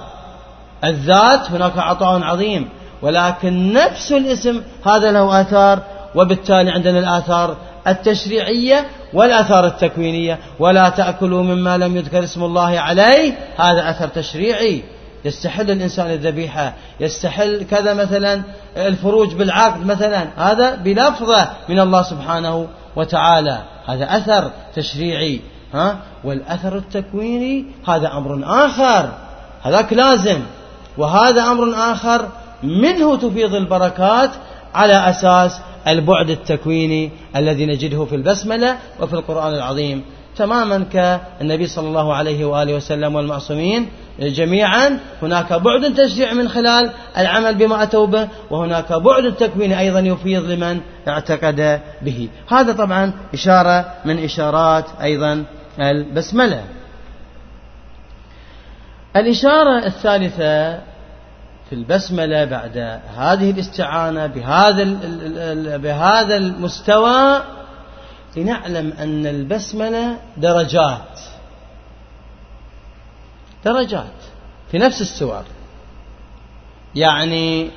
الذات 0.84 1.52
هناك 1.52 1.78
عطاء 1.78 2.24
عظيم 2.24 2.70
ولكن 3.02 3.74
نفس 3.74 4.12
الاسم 4.12 4.62
هذا 4.86 5.12
له 5.12 5.42
آثار 5.42 5.80
وبالتالي 6.16 6.72
عندنا 6.72 7.00
الآثار 7.00 7.58
التشريعية 7.88 8.86
والآثار 9.14 9.66
التكوينية. 9.66 10.40
ولا 10.60 10.90
تأكلوا 10.90 11.44
مما 11.44 11.78
لم 11.78 11.98
يذكر 11.98 12.24
اسم 12.24 12.44
الله 12.44 12.80
عليه 12.80 13.34
هذا 13.58 13.90
أثر 13.90 14.08
تشريعي. 14.08 14.84
يستحل 15.26 15.72
الإنسان 15.72 16.12
الذبيحة 16.12 16.74
يستحل 17.00 17.64
كذا 17.64 17.94
مثلا 17.94 18.42
الفروج 18.78 19.34
بالعقد 19.34 19.86
مثلا 19.86 20.28
هذا 20.38 20.76
بلفظة 20.76 21.50
من 21.70 21.80
الله 21.80 22.02
سبحانه 22.02 22.68
وتعالى. 22.96 23.58
هذا 23.86 24.18
أثر 24.18 24.52
تشريعي 24.76 25.42
ها؟ 25.74 25.98
والأثر 26.24 26.78
التكويني 26.78 27.66
هذا 27.88 28.18
أمر 28.18 28.42
آخر 28.66 29.10
هذاك 29.64 29.94
لازم. 29.94 30.40
وهذا 30.98 31.42
أمر 31.42 31.74
آخر 31.76 32.28
منه 32.64 33.16
تفيض 33.16 33.56
البركات 33.56 34.30
على 34.76 35.10
أساس 35.10 35.60
البعد 35.88 36.30
التكويني 36.30 37.12
الذي 37.36 37.66
نجده 37.66 38.06
في 38.06 38.16
البسملة 38.16 38.78
وفي 39.02 39.14
القرآن 39.14 39.54
العظيم. 39.54 40.04
تماما 40.38 40.86
كالنبي 40.94 41.68
صلى 41.68 41.88
الله 41.88 42.14
عليه 42.14 42.46
وآله 42.46 42.74
وسلم 42.74 43.16
والمعصومين 43.16 43.90
جميعا 44.20 45.00
هناك 45.22 45.54
بعد 45.54 45.94
تشريع 45.94 46.34
من 46.34 46.50
خلال 46.50 46.92
العمل 47.18 47.56
بما 47.56 47.84
أتوا 47.84 48.06
به 48.06 48.28
وهناك 48.50 48.94
بعد 48.94 49.36
تكويني 49.36 49.80
أيضا 49.80 50.00
يفيض 50.00 50.52
لمن 50.52 50.82
اعتقد 51.08 51.82
به. 52.02 52.30
هذا 52.52 52.74
طبعا 52.74 53.14
إشارة 53.34 53.94
من 54.06 54.24
إشارات 54.24 54.86
أيضا 55.02 55.44
البسملة. 55.80 56.64
الإشارة 59.16 59.86
الثالثة 59.86 60.80
في 61.70 61.76
البسملة 61.76 62.46
بعد 62.46 62.78
هذه 63.18 63.52
الاستعانة 63.52 64.26
بهذا 64.28 64.84
بهذا 65.78 66.38
المستوى 66.38 67.42
لنعلم 68.38 68.94
أن 69.00 69.28
البسملة 69.28 70.18
درجات. 70.38 71.20
درجات 73.66 74.06
في 74.72 74.78
نفس 74.78 75.02
السور 75.02 75.44
يعني 76.96 77.70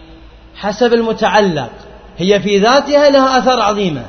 حسب 0.56 0.94
المتعلق 0.94 1.70
هي 2.18 2.40
في 2.40 2.58
ذاتها 2.58 3.10
لها 3.10 3.38
أثر 3.38 3.60
عظيمة. 3.60 4.04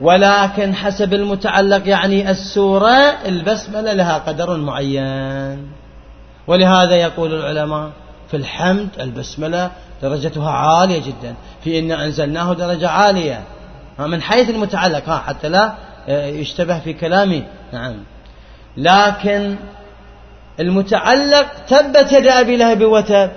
ولكن 0.00 0.74
حسب 0.74 1.14
المتعلق 1.14 1.88
يعني 1.88 2.30
السورة 2.30 3.16
البسملة 3.26 3.92
لها 3.92 4.18
قدر 4.18 4.56
معين. 4.56 5.70
ولهذا 6.46 6.94
يقول 6.94 7.34
العلماء 7.34 7.90
في 8.30 8.36
الحمد 8.36 8.88
البسملة 9.00 9.70
درجتها 10.02 10.50
عالية 10.50 10.98
جدا. 10.98 11.34
في 11.64 11.78
إن 11.78 11.92
أنزلناه 11.92 12.52
درجة 12.52 12.88
عالية. 12.88 13.42
من 13.98 14.22
حيث 14.22 14.50
المتعلق. 14.50 15.08
ها 15.08 15.18
حتى 15.18 15.48
لا 15.48 15.74
آه، 16.08 16.26
يشتبه 16.26 16.78
في 16.78 16.92
كلامي. 16.92 17.44
نعم. 17.72 17.94
لكن 18.76 19.56
المتعلق 20.60 21.46
تبت 21.68 22.12
يد 22.12 22.26
أبي 22.26 22.56
لهب 22.56 22.84
وتب 22.84 23.30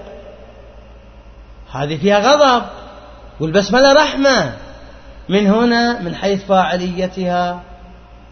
هذه 1.72 1.98
فيها 1.98 2.20
غضب. 2.20 2.64
والبسملة 3.40 3.94
رحمة 3.94 4.54
من 5.30 5.48
هنا 5.48 6.02
من 6.02 6.16
حيث 6.16 6.44
فاعليتها 6.44 7.62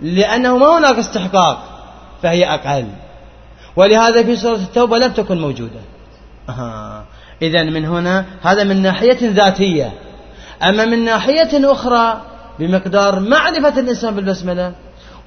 لأنه 0.02 0.58
ما 0.58 0.78
هناك 0.78 0.98
استحقاق 0.98 1.64
فهي 2.24 2.46
أقل. 2.46 2.88
ولهذا 3.76 4.24
في 4.24 4.36
سورة 4.36 4.56
التوبة 4.56 4.98
لم 4.98 5.12
تكن 5.12 5.42
موجودة. 5.42 5.80
آه. 6.50 7.04
إذا 7.42 7.64
من 7.64 7.86
هنا 7.86 8.26
هذا 8.42 8.64
من 8.64 8.82
ناحية 8.82 9.18
ذاتية. 9.22 9.94
أما 10.64 10.86
من 10.86 11.06
ناحية 11.06 11.72
أخرى 11.72 12.22
بمقدار 12.60 13.20
معرفة 13.20 13.80
الإنسان 13.80 14.16
بالبسملة 14.16 14.74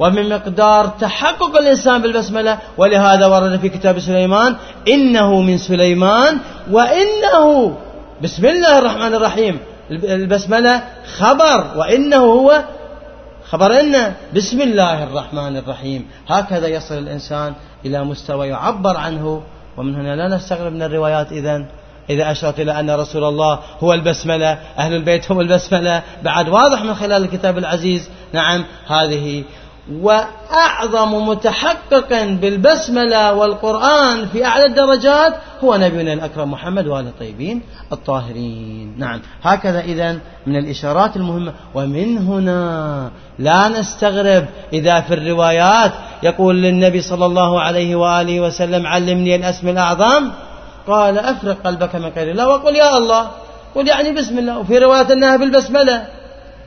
ومن 0.01 0.29
مقدار 0.29 0.87
تحقق 0.87 1.57
الإنسان 1.57 2.03
بالبسملة 2.03 2.59
ولهذا 2.79 3.27
ورد 3.27 3.61
في 3.61 3.69
كتاب 3.69 3.99
سليمان 3.99 4.57
إنه 4.89 5.41
من 5.41 5.59
سليمان 5.59 6.39
وإنه 6.71 7.77
بسم 8.23 8.47
الله 8.47 8.79
الرحمن 8.79 9.15
الرحيم 9.15 9.59
البسملة 9.91 10.83
خبر 11.19 11.59
وإنه 11.77 12.17
هو 12.17 12.65
خبر 13.51 13.81
إن 13.81 14.13
بسم 14.35 14.61
الله 14.61 15.05
الرحمن 15.05 15.57
الرحيم. 15.57 16.09
هكذا 16.29 16.69
يصل 16.69 16.99
الإنسان 16.99 17.55
إلى 17.85 18.05
مستوى 18.05 18.49
يعبر 18.49 18.97
عنه 18.97 19.43
ومن 19.77 19.95
هنا 19.95 20.17
لا 20.17 20.37
نستغرب 20.37 20.73
من 20.73 20.83
الروايات 20.83 21.33
إذن. 21.33 21.67
إذا 22.11 22.31
أشرت 22.31 22.61
إلى 22.61 22.81
أن 22.81 22.91
رسول 22.91 23.25
الله 23.25 23.59
هو 23.81 23.93
البسملة 23.93 24.59
أهل 24.79 24.95
البيت 24.95 25.31
هم 25.31 25.41
البسملة 25.41 26.03
بعد 26.23 26.49
واضح 26.49 26.83
من 26.83 26.95
خلال 26.95 27.25
الكتاب 27.25 27.59
العزيز. 27.59 28.09
نعم 28.33 28.65
هذه 28.87 29.45
وأعظم 30.03 31.29
متحقق 31.29 32.25
بالبسملة 32.25 33.35
والقرآن 33.35 34.27
في 34.27 34.45
أعلى 34.45 34.65
الدرجات 34.65 35.35
هو 35.65 35.77
نبينا 35.77 36.13
الأكرم 36.13 36.51
محمد 36.51 36.87
وآل 36.87 37.07
الطيبين 37.07 37.63
الطاهرين. 37.93 38.95
نعم. 38.99 39.21
هكذا 39.43 39.81
إذا 39.81 40.19
من 40.47 40.57
الإشارات 40.57 41.17
المهمة 41.17 41.53
ومن 41.75 42.19
هنا 42.19 43.11
لا 43.39 43.69
نستغرب 43.69 44.45
إذا 44.73 45.01
في 45.01 45.15
الروايات 45.15 45.93
يقول 46.23 46.63
للنبي 46.63 47.01
صلى 47.01 47.27
الله 47.27 47.61
عليه 47.61 47.97
وآله 47.97 48.41
وسلم 48.41 48.87
علمني 48.87 49.37
الأسم 49.37 49.69
الأعظم. 49.69 50.31
قال 50.89 51.19
أفرق 51.19 51.57
قلبك 51.65 51.95
من 51.95 52.13
غير 52.17 52.31
الله. 52.31 52.49
وقل 52.49 52.77
يا 52.77 52.97
الله. 52.97 53.31
قل 53.75 53.89
يعني 53.89 54.13
بسم 54.13 54.39
الله. 54.39 54.59
وفي 54.59 54.79
رواية 54.79 55.13
أنها 55.13 55.37
بالبسملة. 55.37 56.20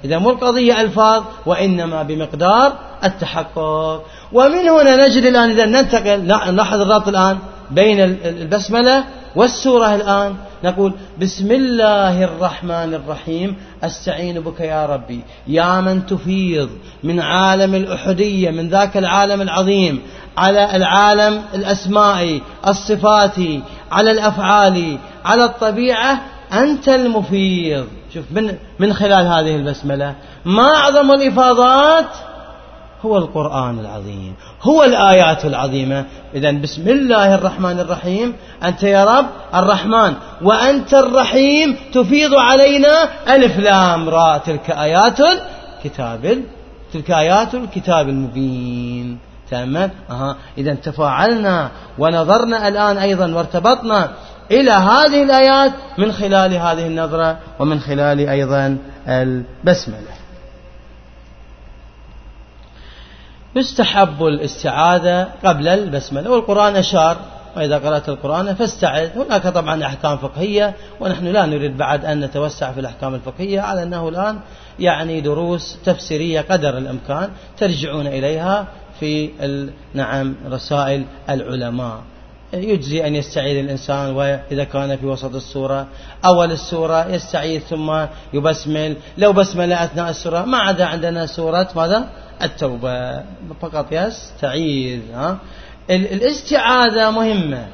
إذا 0.05 0.17
مو 0.17 0.29
القضية 0.29 0.81
ألفاظ 0.81 1.23
وإنما 1.45 2.03
بمقدار 2.03 2.73
التحقق. 3.03 4.03
ومن 4.31 4.69
هنا 4.69 5.07
نجد 5.07 5.23
الآن 5.23 5.49
إذا 5.49 5.65
ننتقل 5.65 6.21
نلاحظ 6.21 6.81
الرابط 6.81 7.07
الآن 7.07 7.37
بين 7.71 7.99
البسملة 8.25 9.03
والسورة 9.35 9.95
الآن. 9.95 10.35
نقول 10.63 10.93
بسم 11.21 11.51
الله 11.51 12.23
الرحمن 12.23 12.93
الرحيم 12.93 13.55
أستعين 13.83 14.39
بك 14.39 14.59
يا 14.59 14.85
ربي. 14.85 15.21
يا 15.47 15.81
من 15.81 16.05
تفيض 16.05 16.69
من 17.03 17.19
عالم 17.19 17.75
الأحدية 17.75 18.51
من 18.51 18.69
ذاك 18.69 18.97
العالم 18.97 19.41
العظيم 19.41 20.01
على 20.37 20.75
العالم 20.75 21.41
الأسماء 21.53 22.41
الصفات 22.67 23.37
على 23.91 24.11
الأفعال 24.11 24.97
على 25.25 25.43
الطبيعة 25.45 26.21
أنت 26.53 26.89
المفيض. 26.89 27.87
شوف 28.13 28.23
من, 28.31 28.57
من 28.79 28.93
خلال 28.93 29.25
هذه 29.27 29.55
البسملة 29.55 30.15
ما 30.45 30.75
أعظم 30.75 31.11
الإفاضات 31.11 32.05
هو 33.05 33.17
القرآن 33.17 33.79
العظيم 33.79 34.33
هو 34.61 34.83
الآيات 34.83 35.45
العظيمة. 35.45 36.05
إذا 36.35 36.51
بسم 36.51 36.89
الله 36.89 37.35
الرحمن 37.35 37.79
الرحيم 37.79 38.35
أنت 38.63 38.83
يا 38.83 39.03
رب 39.05 39.25
الرحمن 39.55 40.13
وأنت 40.41 40.93
الرحيم 40.93 41.75
تفيض 41.93 42.33
علينا 42.33 43.09
ألف 43.35 43.59
لام 43.59 44.09
راء 44.09 44.37
تلك 44.37 44.69
آيات 44.69 45.19
الكتاب 45.19 46.43
تلك 46.93 47.11
آيات 47.11 47.55
الكتاب 47.55 48.09
المبين. 48.09 49.19
تأمل 49.51 49.91
أها. 50.09 50.35
إذا 50.57 50.73
تفاعلنا 50.73 51.69
ونظرنا 51.97 52.67
الآن 52.67 52.97
أيضا 52.97 53.33
وارتبطنا 53.33 54.11
إلى 54.51 54.71
هذه 54.71 55.23
الآيات 55.23 55.71
من 55.97 56.11
خلال 56.11 56.53
هذه 56.53 56.87
النظرة 56.87 57.37
ومن 57.59 57.79
خلال 57.79 58.29
أيضا 58.29 58.77
البسملة. 59.07 60.13
يستحب 63.55 64.25
الاستعاذة 64.25 65.27
قبل 65.45 65.67
البسملة 65.67 66.29
والقرآن 66.29 66.75
أشار 66.75 67.17
وإذا 67.57 67.77
قرأت 67.77 68.09
القرآن 68.09 68.55
فاستعذ. 68.55 69.09
هناك 69.17 69.47
طبعا 69.47 69.85
أحكام 69.85 70.17
فقهية 70.17 70.73
ونحن 70.99 71.27
لا 71.27 71.45
نريد 71.45 71.77
بعد 71.77 72.05
أن 72.05 72.19
نتوسع 72.19 72.71
في 72.71 72.79
الأحكام 72.79 73.15
الفقهية 73.15 73.61
على 73.61 73.83
أنه 73.83 74.09
الآن 74.09 74.39
يعني 74.79 75.21
دروس 75.21 75.77
تفسيرية 75.85 76.41
قدر 76.41 76.77
الإمكان 76.77 77.29
ترجعون 77.57 78.07
إليها 78.07 78.67
في 78.99 79.29
نعم 79.93 80.35
رسائل 80.49 81.05
العلماء. 81.29 82.01
يجزي 82.53 83.07
أن 83.07 83.15
يستعيذ 83.15 83.57
الإنسان 83.57 84.15
وإذا 84.15 84.63
كان 84.63 84.97
في 84.97 85.05
وسط 85.05 85.35
السورة. 85.35 85.87
أول 86.25 86.51
السورة 86.51 87.07
يستعيذ 87.07 87.61
ثم 87.61 88.05
يبسمل. 88.33 88.95
لو 89.17 89.33
بسمل 89.33 89.73
أثناء 89.73 90.09
السورة 90.09 90.45
ما 90.45 90.57
عدا 90.57 90.85
عندنا 90.85 91.25
سورة 91.25 91.67
ماذا؟ 91.75 92.09
التوبة. 92.41 93.23
فقط 93.61 93.85
يستعيذ 93.91 95.01
ها؟ 95.13 95.37
الاستعاذة 95.89 97.11
مهمة 97.11 97.65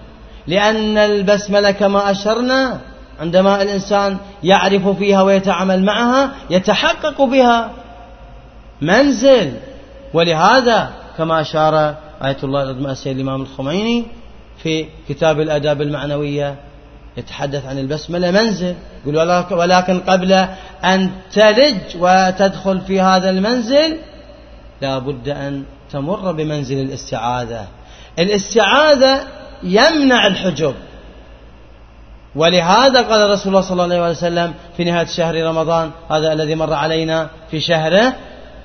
لأن 0.48 0.98
البسملة 0.98 1.72
كما 1.72 2.12
أشرنا 2.12 2.80
عندما 3.20 3.62
الإنسان 3.62 4.18
يعرف 4.44 4.88
فيها 4.88 5.22
ويتعامل 5.22 5.84
معها 5.84 6.32
يتحقق 6.50 7.22
بها. 7.22 7.72
منزل. 8.82 9.54
ولهذا 10.14 10.90
كما 11.18 11.42
أشار 11.42 11.96
آية 12.24 12.38
الله 12.44 12.92
السيد 12.92 13.16
الإمام 13.16 13.42
الخميني 13.42 14.19
في 14.64 14.86
كتاب 15.10 15.40
الأداب 15.40 15.82
المعنوية 15.82 16.56
يتحدث 17.18 17.66
عن 17.66 17.80
البسملة 17.80 18.32
منزل. 18.32 18.76
يقول 19.06 19.44
ولكن 19.52 20.00
قبل 20.00 20.32
أن 20.84 21.12
تلج 21.34 21.78
وتدخل 22.00 22.82
في 22.82 23.02
هذا 23.02 23.30
المنزل 23.30 23.98
لا 24.82 25.00
بد 25.00 25.30
أن 25.30 25.64
تمر 25.92 26.32
بمنزل 26.32 26.80
الاستعاذة. 26.80 27.68
الاستعاذة 28.20 29.22
يمنع 29.64 30.28
الحجب. 30.28 30.76
ولهذا 32.36 33.02
قال 33.02 33.30
رسول 33.30 33.48
الله 33.48 33.62
صلى 33.62 33.84
الله 33.84 33.96
عليه 33.96 34.12
وسلم 34.12 34.54
في 34.78 34.84
نهاية 34.84 35.06
شهر 35.06 35.44
رمضان 35.44 35.92
هذا 36.12 36.34
الذي 36.34 36.56
مر 36.56 36.74
علينا 36.74 37.30
في 37.52 37.60
شهره 37.60 38.14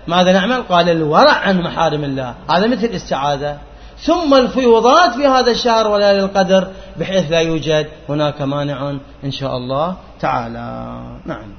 ماذا 0.07 0.33
نعمل؟ 0.33 0.63
قال 0.63 0.89
الورع 0.89 1.33
عن 1.33 1.61
محارم 1.61 2.05
الله. 2.05 2.35
هذا 2.51 2.67
مثل 2.67 2.85
الاستعاذة. 2.85 3.59
ثم 3.99 4.35
الفيوضات 4.35 5.15
في 5.15 5.27
هذا 5.27 5.51
الشهر 5.51 5.89
وليالي 5.89 6.21
القدر 6.21 6.69
بحيث 6.97 7.31
لا 7.31 7.41
يوجد 7.41 7.87
هناك 8.09 8.43
مانع 8.43 8.95
إن 9.25 9.31
شاء 9.31 9.57
الله 9.57 9.97
تعالى. 10.21 11.01
نعم. 11.25 11.55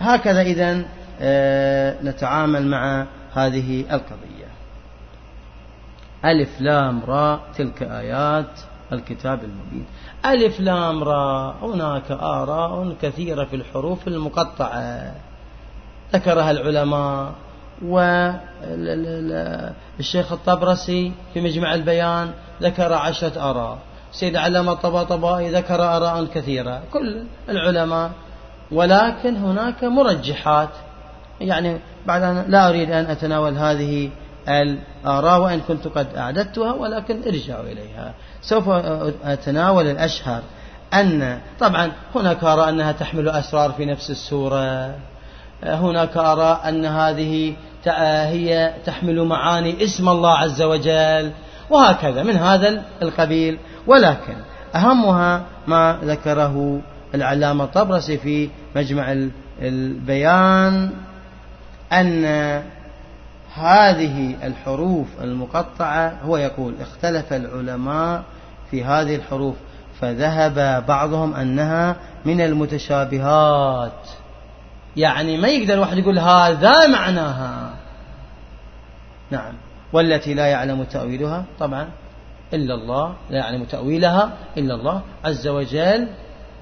هكذا 0.00 0.42
إذا 0.42 0.84
آه، 1.20 2.02
نتعامل 2.02 2.66
مع 2.66 3.06
هذه 3.34 3.80
القضية. 3.80 4.48
ألف 6.24 6.60
لام 6.60 7.02
راء 7.06 7.40
تلك 7.56 7.82
آيات 7.82 8.60
الكتاب 8.92 9.40
المبين. 9.44 9.86
ألف 10.26 10.60
لام 10.60 11.04
راء 11.04 11.54
هناك 11.62 12.10
آراء 12.10 12.96
كثيرة 13.02 13.44
في 13.44 13.56
الحروف 13.56 14.08
المقطعة. 14.08 15.14
ذكرها 16.12 16.50
العلماء 16.50 17.32
والشيخ 17.84 19.12
الطبرسي 20.32 21.12
في 21.34 21.40
مجمع 21.40 21.74
البيان 21.74 22.30
ذكر 22.62 22.92
عشرة 22.92 23.50
آراء. 23.50 23.78
سيد 24.12 24.36
علامة 24.36 24.72
الطباطبائي 24.72 25.50
ذكر 25.50 25.82
آراء 25.82 26.24
كثيرة 26.24 26.82
كل 26.92 27.24
العلماء. 27.48 28.10
ولكن 28.70 29.36
هناك 29.36 29.84
مرجحات. 29.84 30.68
يعني 31.40 31.78
بعد 32.06 32.22
أن 32.22 32.44
لا 32.48 32.68
أريد 32.68 32.90
أن 32.90 33.04
أتناول 33.04 33.58
هذه 33.58 34.10
الآراء 34.48 35.40
وإن 35.40 35.60
كنت 35.60 35.88
قد 35.88 36.06
أعددتها 36.16 36.72
ولكن 36.72 37.22
ارجعوا 37.26 37.64
إليها. 37.64 38.14
سوف 38.42 38.68
أتناول 39.24 39.86
الأشهر 39.86 40.42
أن 40.94 41.38
طبعا 41.60 41.92
هناك 42.14 42.44
آراء 42.44 42.68
أنها 42.68 42.92
تحمل 42.92 43.28
أسرار 43.28 43.72
في 43.72 43.84
نفس 43.84 44.10
السورة. 44.10 44.94
هناك 45.64 46.16
آراء 46.16 46.68
أن 46.68 46.84
هذه 46.84 47.56
هي 47.88 48.74
تحمل 48.86 49.24
معاني 49.24 49.84
اسم 49.84 50.08
الله 50.08 50.38
عز 50.38 50.62
وجل 50.62 51.32
وهكذا 51.70 52.22
من 52.22 52.36
هذا 52.36 52.82
القبيل. 53.02 53.58
ولكن 53.86 54.34
أهمها 54.74 55.42
ما 55.66 55.98
ذكره 56.04 56.80
العلامة 57.14 57.64
الطبرسي 57.64 58.18
في 58.18 58.48
مجمع 58.76 59.16
البيان 59.62 60.90
أن 61.92 62.24
هذه 63.54 64.36
الحروف 64.42 65.06
المقطعة 65.22 66.18
هو 66.24 66.36
يقول 66.36 66.74
اختلف 66.80 67.32
العلماء 67.32 68.22
في 68.70 68.84
هذه 68.84 69.16
الحروف 69.16 69.54
فذهب 70.00 70.86
بعضهم 70.86 71.34
أنها 71.34 71.96
من 72.24 72.40
المتشابهات. 72.40 74.08
يعني 74.96 75.36
ما 75.36 75.48
يقدر 75.48 75.80
واحد 75.80 75.98
يقول 75.98 76.18
هذا 76.18 76.86
معناها. 76.88 77.74
نعم. 79.30 79.54
والتي 79.92 80.34
لا 80.34 80.46
يعلم 80.46 80.84
تأويلها 80.84 81.44
طبعا 81.58 81.88
إلا 82.54 82.74
الله 82.74 83.14
لا 83.30 83.38
يعلم 83.38 83.64
تأويلها 83.64 84.32
إلا 84.58 84.74
الله 84.74 85.02
عز 85.24 85.48
وجل. 85.48 86.08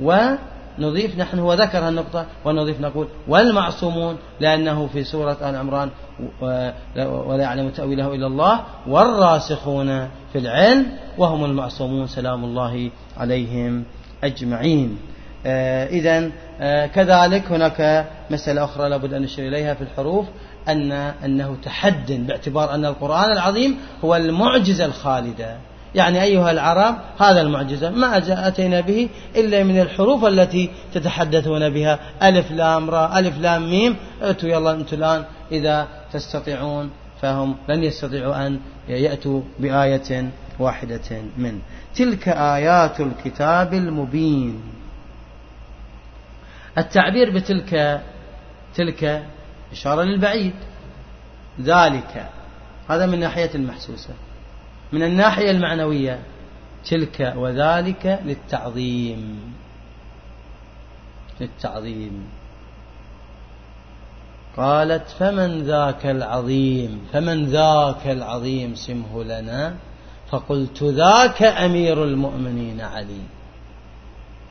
ونضيف 0.01 1.19
نحن 1.19 1.39
هو 1.39 1.53
ذكر 1.55 1.89
النقطة 1.89 2.27
ونضيف 2.45 2.81
نقول 2.81 3.09
والمعصومون 3.29 4.17
لأنه 4.41 4.87
في 4.87 5.05
سورة 5.05 5.37
آل 5.43 5.57
عمران 5.57 5.91
ولا 7.01 7.43
يعلم 7.43 7.71
تأويله 7.71 8.15
إلا 8.15 8.27
الله 8.27 8.61
والراسخون 8.87 10.09
في 10.33 10.39
العلم 10.39 10.87
وهم 11.19 11.45
المعصومون 11.45 12.07
سلام 12.07 12.45
الله 12.45 12.91
عليهم 13.17 13.85
أجمعين. 14.25 14.99
إذا 15.47 16.31
آه، 16.61 16.87
كذلك 16.87 17.53
هناك 17.53 18.07
مسألة 18.31 18.65
أخرى 18.65 18.89
لابد 18.89 19.15
أن 19.15 19.23
نشير 19.23 19.49
إليها 19.49 19.75
في 19.75 19.83
الحروف 19.83 20.27
أن 20.69 20.93
أنه 21.25 21.57
تحد 21.65 22.13
باعتبار 22.13 22.75
أن 22.75 22.85
القرآن 22.85 23.33
العظيم 23.33 23.77
هو 24.05 24.17
المعجزة 24.17 24.85
الخالدة. 24.85 25.57
يعني 25.95 26.23
أيها 26.23 26.51
العرب 26.51 26.97
هذا 27.19 27.41
المعجزة 27.41 27.91
ما 27.91 28.17
أتينا 28.49 28.81
به 28.81 29.09
إلا 29.37 29.65
من 29.65 29.81
الحروف 29.81 30.25
التي 30.25 30.71
تتحدثون 30.95 31.71
بها. 31.71 31.99
ألف 32.23 32.51
لام 32.51 32.91
را 32.91 33.19
ألف 33.19 33.39
لام 33.39 33.71
ميم. 33.71 33.97
أتوا 34.23 34.49
يلا 34.49 34.71
أنتم 34.73 34.97
الآن. 34.97 35.25
إذا 35.53 35.89
تستطيعون 36.13 36.91
فهم 37.23 37.57
لن 37.69 37.85
يستطيعوا 37.85 38.47
أن 38.47 38.61
يأتوا 38.89 39.41
بآية 39.59 40.31
واحدة 40.59 41.23
من. 41.37 41.59
تلك 41.97 42.29
آيات 42.29 43.01
الكتاب 43.01 43.75
المبين. 43.75 44.80
التعبير 46.79 47.31
بتلك 47.35 48.03
تلك 48.75 49.27
إشارة 49.73 50.03
للبعيد. 50.03 50.55
ذلك 51.61 52.27
هذا 52.89 53.07
من 53.07 53.21
ناحية 53.21 53.51
المحسوسة 53.55 54.15
من 54.93 55.03
الناحية 55.03 55.51
المعنوية 55.51 56.19
تلك 56.85 57.33
وذلك 57.37 58.21
للتعظيم. 58.25 59.55
للتعظيم. 61.41 62.27
قالت 64.57 65.09
فمن 65.09 65.63
ذاك 65.63 66.07
العظيم 66.07 67.07
فمن 67.13 67.45
ذاك 67.45 68.07
العظيم 68.07 68.75
سمه 68.75 69.25
لنا 69.25 69.75
فقلت 70.31 70.83
ذاك 70.83 71.43
أمير 71.43 72.05
المؤمنين 72.05 72.81
علي. 72.81 73.21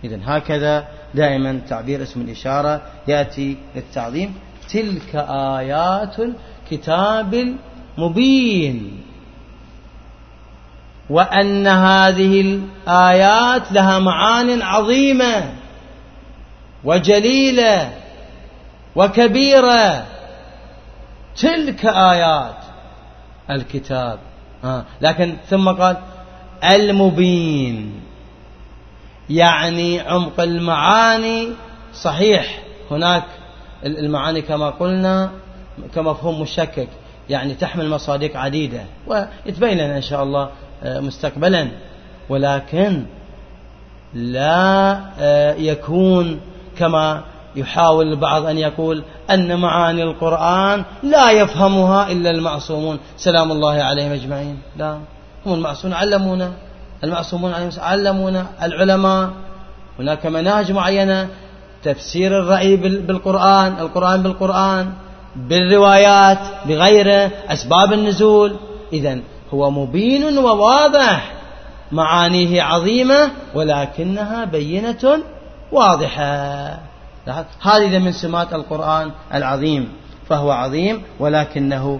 إذا 0.04 0.20
هكذا 0.26 0.88
دائما 1.14 1.62
تعبير 1.70 2.04
اسم 2.04 2.22
الإشارة 2.22 2.82
يأتي 3.08 3.58
للتعظيم. 3.76 4.36
تلك 4.74 5.16
آيات 5.30 6.16
الكتاب 6.20 7.56
المبين 7.98 9.02
وأن 11.10 11.68
هذه 11.68 12.42
الآيات 12.42 13.72
لها 13.72 14.00
معان 14.00 14.62
عظيمة 14.62 15.54
وجليلة 16.84 17.92
وكبيرة. 18.96 20.06
تلك 21.38 21.86
آيات 21.86 22.56
الكتاب. 23.50 24.20
آه. 24.64 24.86
لكن 25.02 25.36
ثم 25.50 25.70
قال 25.70 25.98
المبين. 26.64 28.09
يعني 29.30 30.00
عمق 30.00 30.40
المعاني 30.40 31.48
صحيح. 31.94 32.60
هناك 32.92 33.24
المعاني 33.86 34.42
كما 34.42 34.70
قلنا 34.70 35.32
كمفهوم 35.96 36.42
مشكك 36.42 36.88
يعني 37.30 37.54
تحمل 37.54 37.90
مصادق 37.90 38.38
عديدة 38.38 38.82
ويتبين 39.08 39.78
لنا 39.78 39.98
إن 39.98 40.02
شاء 40.02 40.24
الله 40.24 40.50
آه، 40.84 41.00
مستقبلا. 41.00 41.68
ولكن 42.30 43.04
لا 44.14 45.00
آه، 45.20 45.54
يكون 45.54 46.40
كما 46.78 47.24
يحاول 47.56 48.08
البعض 48.08 48.46
أن 48.46 48.58
يقول 48.58 49.04
أن 49.30 49.60
معاني 49.60 50.04
القرآن 50.04 50.84
لا 51.04 51.32
يفهمها 51.32 52.12
إلا 52.12 52.30
المعصومون. 52.30 53.00
سلام 53.18 53.52
الله 53.52 53.74
عليهم 53.74 54.12
أجمعين. 54.12 54.60
لا 54.78 55.00
هم 55.46 55.54
المعصومون 55.54 55.98
علمونا. 55.98 56.52
المعصومون 57.04 57.54
عليهم 57.54 57.72
علمونا 57.80 58.46
العلماء. 58.64 59.30
هناك 60.00 60.26
مناهج 60.26 60.72
معينة 60.72 61.28
تفسير 61.84 62.40
الرأي 62.40 62.76
بالقرآن 62.76 63.80
القرآن 63.80 64.24
بالقرآن 64.24 64.92
بالروايات 65.36 66.40
بغيره 66.68 67.32
أسباب 67.48 67.94
النزول. 67.94 68.56
إذا 68.94 69.20
هو 69.54 69.72
مبين 69.72 70.38
وواضح 70.38 71.34
معانيه 71.92 72.64
عظيمة 72.64 73.32
ولكنها 73.54 74.46
بينة 74.46 75.20
واضحة. 75.72 76.80
هذه 77.62 78.00
من 78.00 78.12
سمات 78.12 78.54
القرآن 78.54 79.12
العظيم 79.34 79.90
فهو 80.30 80.52
عظيم 80.52 81.04
ولكنه 81.20 82.00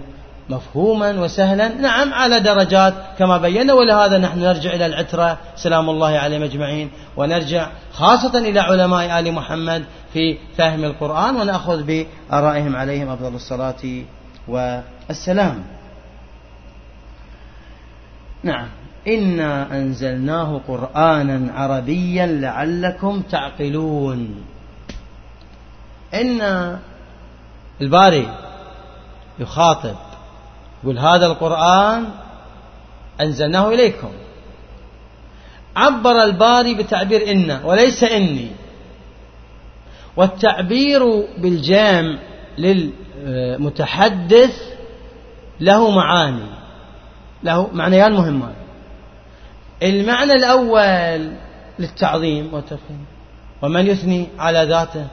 مفهوما 0.50 1.10
وسهلا. 1.20 1.68
نعم 1.68 2.14
على 2.14 2.40
درجات 2.40 2.94
كما 3.18 3.38
بينا 3.38 3.72
ولهذا 3.72 4.18
نحن 4.18 4.38
نرجع 4.38 4.70
إلى 4.72 4.86
العترة. 4.86 5.38
سلام 5.56 5.90
الله 5.90 6.18
عليهم 6.18 6.42
أجمعين. 6.42 6.90
ونرجع 7.16 7.66
خاصة 7.92 8.38
إلى 8.38 8.60
علماء 8.60 9.18
آل 9.18 9.32
محمد 9.32 9.84
في 10.12 10.38
فهم 10.56 10.84
القرآن 10.84 11.36
ونأخذ 11.36 11.82
بآرائهم 11.82 12.76
عليهم 12.76 13.08
أفضل 13.08 13.34
الصلاة 13.34 14.02
والسلام. 14.48 15.62
نعم 18.42 18.68
إنا 19.08 19.76
أنزلناه 19.76 20.60
قرآنا 20.68 21.52
عربيا 21.52 22.26
لعلكم 22.26 23.22
تعقلون. 23.22 24.44
إن 26.14 26.40
الباري 27.80 28.28
يخاطب 29.38 29.96
يقول 30.82 30.98
هذا 30.98 31.26
القرآن 31.26 32.08
أنزلناه 33.20 33.68
إليكم. 33.68 34.10
عبر 35.76 36.24
الباري 36.24 36.74
بتعبير 36.74 37.30
إن 37.30 37.60
وليس 37.64 38.04
إني. 38.04 38.50
والتعبير 40.16 41.02
بالجام 41.38 42.18
للمتحدث 42.58 44.62
له 45.60 45.90
معاني. 45.90 46.46
له 47.42 47.68
معنيان 47.72 48.12
مهمان 48.12 48.54
المعنى 49.82 50.32
الأول 50.32 51.32
للتعظيم 51.78 52.54
والتفخيم 52.54 53.04
ومن 53.62 53.86
يثني 53.86 54.28
على 54.38 54.64
ذاته 54.64 55.06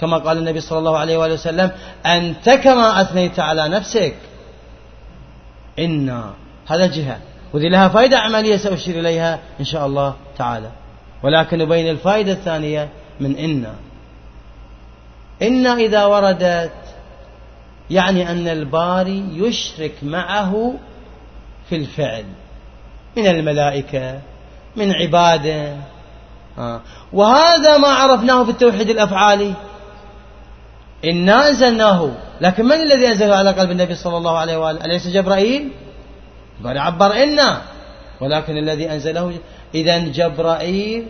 كما 0.00 0.18
قال 0.18 0.38
النبي 0.38 0.60
صلى 0.60 0.78
الله 0.78 0.98
عليه 0.98 1.16
وآله 1.16 1.34
وسلم 1.34 1.70
أنت 2.06 2.50
كما 2.50 3.00
أثنيت 3.00 3.40
على 3.40 3.68
نفسك. 3.68 4.16
إنا 5.78 6.34
هذا 6.66 6.86
جهة. 6.86 7.18
وذي 7.52 7.68
لها 7.68 7.88
فائدة 7.88 8.18
عملية 8.18 8.56
سأشير 8.56 9.00
إليها 9.00 9.38
إن 9.60 9.64
شاء 9.64 9.86
الله 9.86 10.14
تعالى. 10.38 10.70
ولكن 11.22 11.58
نبين 11.58 11.90
الفائدة 11.90 12.32
الثانية 12.32 12.88
من 13.20 13.36
إنا 13.36 13.74
إن 15.42 15.66
إذا 15.66 16.04
وردت 16.04 16.72
يعني 17.90 18.30
أن 18.30 18.48
الباري 18.48 19.24
يشرك 19.32 19.94
معه 20.02 20.74
في 21.68 21.76
الفعل. 21.76 22.24
من 23.16 23.26
الملائكة 23.26 24.20
من 24.76 24.92
عباده. 24.92 25.76
آه. 26.58 26.80
وهذا 27.12 27.76
ما 27.76 27.88
عرفناه 27.88 28.44
في 28.44 28.50
التوحيد 28.50 28.90
الأفعالي. 28.90 29.54
إنا 31.04 31.48
أنزلناه 31.48 32.10
لكن 32.40 32.64
من 32.64 32.72
الذي 32.72 33.08
أنزله 33.08 33.36
على 33.36 33.50
قلب 33.50 33.70
النبي 33.70 33.94
صلى 33.94 34.16
الله 34.16 34.38
عليه 34.38 34.56
وآله؟ 34.56 34.84
أليس 34.84 35.08
جبرائيل؟ 35.08 35.68
بل 36.60 36.78
عبر 36.78 37.22
إنا 37.22 37.62
ولكن 38.20 38.56
الذي 38.56 38.90
أنزله 38.90 39.34
إذا 39.74 39.98
جبرائيل 39.98 41.06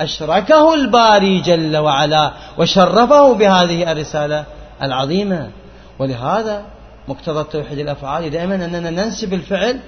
أشركه 0.00 0.74
الباري 0.74 1.40
جل 1.40 1.76
وعلا 1.76 2.32
وشرفه 2.58 3.34
بهذه 3.34 3.92
الرسالة 3.92 4.44
العظيمة. 4.82 5.50
ولهذا 5.98 6.62
مقتضى 7.08 7.40
التوحيد 7.40 7.78
الأفعال 7.78 8.30
دائما 8.30 8.54
أننا 8.54 8.90
ننسب 8.90 9.34
الفعل 9.34 9.80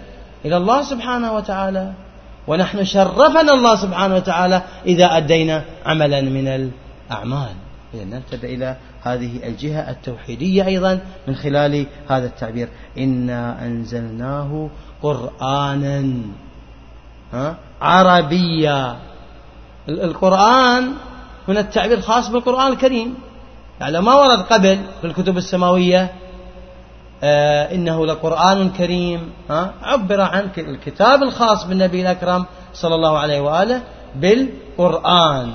إلى 0.45 0.57
الله 0.57 0.83
سبحانه 0.83 1.33
وتعالى 1.33 1.93
ونحن 2.47 2.85
شرفنا 2.85 3.53
الله 3.53 3.77
سبحانه 3.77 4.15
وتعالى 4.15 4.63
إذا 4.87 5.17
أدينا 5.17 5.65
عملا 5.87 6.21
من 6.21 6.49
الأعمال. 7.11 7.62
إذا 7.95 8.05
ننتبه 8.05 8.55
إلى 8.55 8.77
هذه 9.03 9.49
الجهة 9.49 9.91
التوحيدية 9.91 10.67
أيضا 10.67 11.01
من 11.29 11.35
خلال 11.35 11.87
هذا 12.09 12.27
التعبير. 12.27 12.69
إنا 12.99 13.67
أنزلناه 13.67 14.71
قرآنا 15.03 16.05
عربيا. 17.83 18.97
القرآن 19.89 20.93
هنا 21.49 21.61
التعبير 21.61 22.01
خاص 22.01 22.29
بالقرآن 22.29 22.73
الكريم. 22.73 23.15
يعني 23.81 24.01
ما 24.01 24.15
ورد 24.15 24.39
قبل 24.39 24.79
في 25.01 25.07
الكتب 25.07 25.37
السماوية 25.37 26.13
آه 27.25 27.75
إنه 27.75 28.07
لقرآن 28.07 28.71
كريم 28.71 29.31
ها؟ 29.51 29.75
عبر 29.83 30.21
عن 30.21 30.49
الكتاب 30.59 31.23
الخاص 31.23 31.65
بالنبي 31.65 32.03
الأكرم 32.03 32.47
صلى 32.75 32.95
الله 32.95 33.19
عليه 33.19 33.41
وآله 33.41 33.83
بالقرآن. 34.17 35.53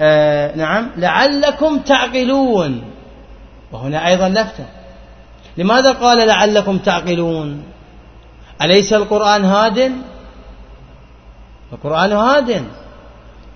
آه 0.00 0.56
نعم. 0.56 0.90
لعلكم 0.96 1.78
تعقلون. 1.78 2.84
وهنا 3.72 4.06
أيضا 4.06 4.28
لفتة. 4.28 4.64
لماذا 5.56 5.92
قال 5.92 6.28
لعلكم 6.28 6.78
تعقلون؟ 6.78 7.62
أليس 8.62 8.92
القرآن 8.92 9.44
هاد؟ 9.44 9.92
القرآن 11.72 12.12
هاد. 12.12 12.64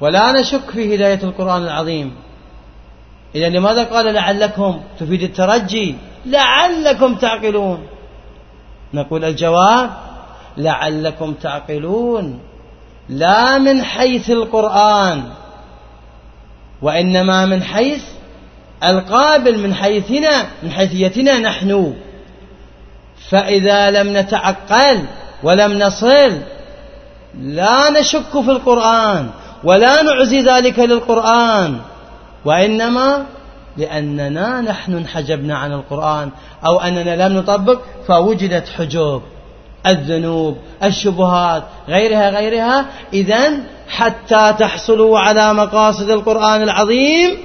ولا 0.01 0.41
نشك 0.41 0.71
في 0.71 0.95
هداية 0.95 1.23
القرآن 1.23 1.63
العظيم. 1.63 2.15
إذا 3.35 3.49
لماذا 3.49 3.85
قال 3.85 4.15
لعلكم؟ 4.15 4.81
تفيد 5.01 5.23
الترجي. 5.23 5.95
لعلكم 6.27 7.15
تعقلون. 7.15 7.87
نقول 8.95 9.25
الجواب 9.25 9.91
لعلكم 10.57 11.33
تعقلون. 11.33 12.39
لا 13.09 13.59
من 13.59 13.83
حيث 13.83 14.31
القرآن. 14.31 15.23
وإنما 16.83 17.47
من 17.47 17.63
حيث 17.63 18.03
القابل 18.85 19.59
من 19.59 19.75
حيثنا 19.75 20.47
من 20.63 20.71
حيثيتنا 20.71 21.39
نحن. 21.39 21.95
فإذا 23.31 23.91
لم 23.91 24.17
نتعقل 24.17 25.05
ولم 25.43 25.79
نصل 25.79 26.41
لا 27.41 27.91
نشك 28.01 28.41
في 28.45 28.51
القرآن 28.51 29.31
ولا 29.65 30.03
نعزي 30.03 30.41
ذلك 30.41 30.79
للقرآن. 30.79 31.81
وإنما 32.45 33.27
لأننا 33.77 34.61
نحن 34.61 34.97
انحجبنا 34.97 35.59
عن 35.59 35.73
القرآن 35.73 36.31
أو 36.67 36.81
أننا 36.81 37.29
لم 37.29 37.37
نطبق 37.37 37.81
فوجدت 38.07 38.69
حجوب. 38.69 39.23
الذنوب 39.87 40.57
الشبهات 40.85 41.63
غيرها 41.89 42.31
غيرها 42.31 42.87
إذا 43.13 43.53
حتى 43.89 44.55
تحصلوا 44.59 45.19
على 45.19 45.55
مقاصد 45.55 46.11
القرآن 46.11 46.63
العظيم 46.63 47.39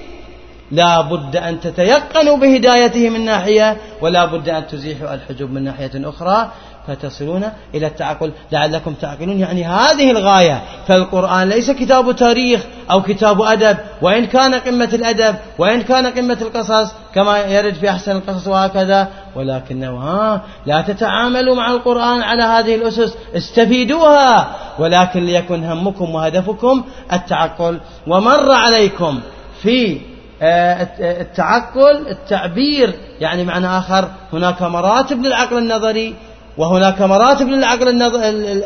لا 0.71 1.01
بد 1.01 1.35
أن 1.35 1.59
تتيقنوا 1.59 2.37
بهدايته 2.37 3.09
من 3.09 3.25
ناحية 3.25 3.77
ولا 4.01 4.25
بد 4.25 4.49
أن 4.49 4.67
تزيحوا 4.67 5.13
الحجب 5.13 5.51
من 5.51 5.63
ناحية 5.63 5.91
أخرى. 5.95 6.51
فتصلون 6.87 7.49
إلى 7.75 7.87
التعقل. 7.87 8.31
لعلكم 8.51 8.93
تعقلون. 8.93 9.39
يعني 9.39 9.65
هذه 9.65 10.11
الغاية. 10.11 10.61
فالقرآن 10.87 11.49
ليس 11.49 11.71
كتاب 11.71 12.15
تاريخ 12.15 12.61
أو 12.91 13.01
كتاب 13.01 13.41
أدب. 13.41 13.77
وإن 14.01 14.25
كان 14.25 14.53
قمة 14.55 14.89
الأدب 14.93 15.35
وإن 15.59 15.81
كان 15.81 16.07
قمة 16.07 16.37
القصص 16.41 16.91
كما 17.15 17.37
يرد 17.37 17.73
في 17.73 17.89
أحسن 17.89 18.11
القصص 18.11 18.47
وهكذا. 18.47 19.07
ولكنه 19.35 19.97
ها 19.97 20.41
لا 20.65 20.81
تتعاملوا 20.81 21.55
مع 21.55 21.71
القرآن 21.71 22.21
على 22.21 22.43
هذه 22.43 22.75
الأسس. 22.75 23.15
استفيدوها. 23.35 24.55
ولكن 24.79 25.25
ليكن 25.25 25.63
همكم 25.63 26.15
وهدفكم 26.15 26.83
التعقل. 27.13 27.79
ومر 28.07 28.51
عليكم 28.51 29.19
في 29.61 30.01
آه، 30.41 30.87
التعقل 30.99 32.07
التعبير. 32.07 32.93
يعني 33.19 33.43
معنى 33.43 33.67
آخر 33.67 34.09
هناك 34.33 34.61
مراتب 34.61 35.23
للعقل 35.23 35.57
النظري. 35.57 36.15
وهناك 36.57 37.01
مراتب 37.01 37.47
للعقل 37.47 38.01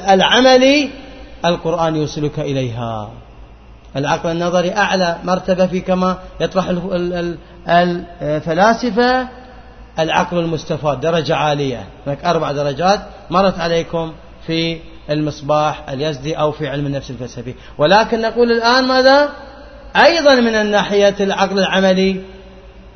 العملي 0.09 0.89
القرآن 1.45 1.95
يوصلك 1.95 2.39
إليها. 2.39 3.11
العقل 3.95 4.31
النظري 4.31 4.71
أعلى 4.71 5.17
مرتبة 5.23 5.67
في 5.67 5.81
كما 5.81 6.17
يطرح 6.39 6.73
الفلاسفة. 7.69 9.27
العقل 9.99 10.39
المستفاد 10.39 10.99
درجة 10.99 11.35
عالية. 11.35 11.85
هناك 12.07 12.25
أربع 12.25 12.51
درجات 12.51 12.99
مرت 13.29 13.59
عليكم 13.59 14.13
في 14.47 14.77
المصباح 15.09 15.89
اليزدي 15.89 16.33
أو 16.33 16.51
في 16.51 16.67
علم 16.67 16.85
النفس 16.85 17.11
الفلسفي. 17.11 17.53
ولكن 17.77 18.21
نقول 18.21 18.51
الآن 18.51 18.83
ماذا؟ 18.83 19.29
أيضا 19.95 20.35
من 20.35 20.55
الناحية 20.55 21.15
العقل 21.19 21.59
العملي 21.59 22.21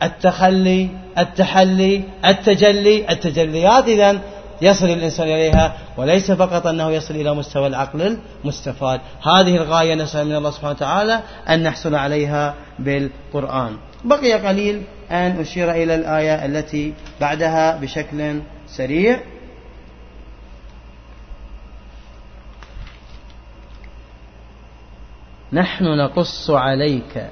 التخلي 0.04 0.90
التحلي 1.18 2.04
التجلي 2.26 3.12
التجليات 3.12 3.88
إذا 3.88 4.20
يصل 4.64 4.86
الإنسان 4.86 5.28
إليها 5.28 5.78
وليس 5.98 6.32
فقط 6.32 6.68
أنه 6.68 6.92
يصل 6.92 7.16
إلى 7.16 7.34
مستوى 7.36 7.68
العقل 7.68 8.20
المستفاد. 8.44 9.02
هذه 9.24 9.56
الغاية 9.56 9.96
نسأل 9.96 10.28
من 10.28 10.36
الله 10.36 10.52
سبحانه 10.52 10.72
وتعالى 10.72 11.22
أن 11.50 11.64
نحصل 11.64 11.96
عليها 11.96 12.56
بالقرآن. 12.80 13.78
بقي 14.04 14.34
قليل 14.34 14.84
أن 15.12 15.40
أشير 15.40 15.72
إلى 15.72 15.96
الآية 15.96 16.46
التي 16.46 16.94
بعدها 17.22 17.78
بشكل 17.78 18.42
سريع. 18.68 19.20
نحن 25.54 25.84
نقص 25.84 26.50
عليك. 26.50 27.30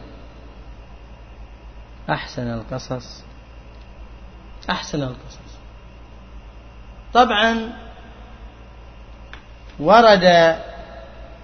أحسن 2.10 2.48
القصص. 2.48 3.24
أحسن 4.70 5.04
القصص. 5.04 5.51
طبعا 7.14 7.74
ورد 9.80 10.26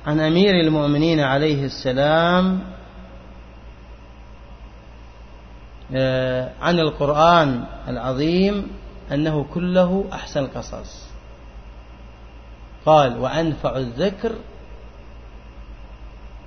عن 0.06 0.19
أمير 0.19 0.51
المؤمنين 0.67 1.19
عليه 1.19 1.65
السلام 1.65 2.60
آه، 5.95 6.51
عن 6.62 6.80
القرآن 6.80 7.63
العظيم 7.88 8.67
أنه 9.12 9.43
كله 9.53 10.06
أحسن 10.13 10.39
القصص. 10.39 11.08
قال 12.86 13.17
وأنفع 13.19 13.77
الذكر 13.77 14.36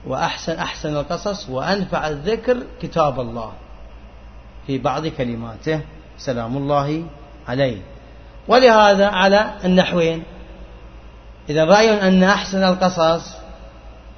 وأحسن 0.07 0.59
أحسن 0.59 0.97
القصص 0.97 1.49
وأنفع 1.49 2.09
الذكر 2.09 2.63
كتاب 2.83 3.21
الله. 3.21 3.53
في 4.67 4.79
بعض 4.79 5.07
كلماته 5.07 5.81
سلام 6.19 6.57
الله 6.57 7.05
عليه. 7.49 7.81
ولهذا 8.51 9.07
على 9.07 9.51
النحوين. 9.65 10.23
إذا 11.51 11.65
رأي 11.65 12.09
أن 12.09 12.23
أحسن 12.23 12.65
القصص 12.65 13.41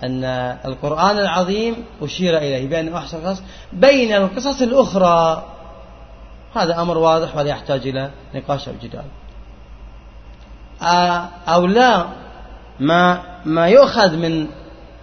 أن 0.02 0.24
القرآن 0.64 1.18
العظيم 1.18 1.84
أشير 2.02 2.38
إليه 2.38 2.68
بأنه 2.68 2.98
أحسن 2.98 3.16
القصص 3.18 3.42
بين 3.72 4.12
القصص 4.12 4.62
الأخرى 4.62 5.44
هذا 6.54 6.80
أمر 6.82 6.98
واضح 6.98 7.36
ولا 7.36 7.48
يحتاج 7.48 7.86
إلى 7.86 8.10
نقاش 8.34 8.68
أو 8.68 8.74
جدال 8.82 9.04
أو 11.48 11.66
لا 11.66 12.06
ما 12.80 13.22
ما 13.44 13.68
يؤخذ 13.68 14.16
من 14.16 14.46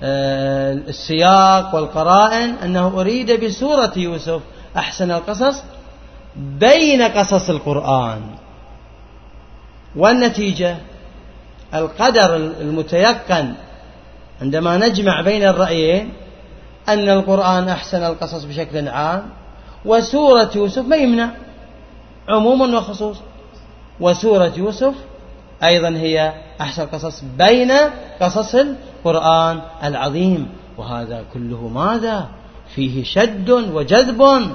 آه، 0.04 0.74
السياق 0.74 1.76
والقرائن 1.76 2.56
أنه 2.64 2.88
أريد 3.02 3.46
بسورة 3.46 3.92
يوسف 3.96 4.42
أحسن 4.78 5.12
القصص 5.12 5.64
بين 6.36 7.02
قصص 7.02 7.50
القرآن. 7.50 8.22
والنتيجة 9.96 10.78
القدر 11.74 12.36
المتيقن 12.36 13.54
عندما 14.42 14.78
نجمع 14.78 15.22
بين 15.22 15.44
الرأيين 15.44 16.14
أن 16.90 17.10
القرآن 17.10 17.70
أحسن 17.70 18.04
القصص 18.04 18.44
بشكل 18.44 18.88
عام 18.88 19.30
وسورة 19.86 20.52
يوسف 20.56 20.86
ما 20.88 20.96
يمنع 20.96 21.30
عموما 22.30 22.78
وخصوص 22.78 23.18
وسورة 24.00 24.54
يوسف 24.58 24.94
أيضا 25.64 25.90
هي 25.90 26.34
أحسن 26.62 26.82
القصص 26.84 27.24
بين 27.38 27.72
قصص 28.22 28.56
القرآن 28.56 29.62
العظيم. 29.84 30.48
وهذا 30.78 31.24
كله 31.34 31.68
ماذا؟ 31.68 32.28
فيه 32.76 33.04
شد 33.04 33.50
وجذب 33.50 34.50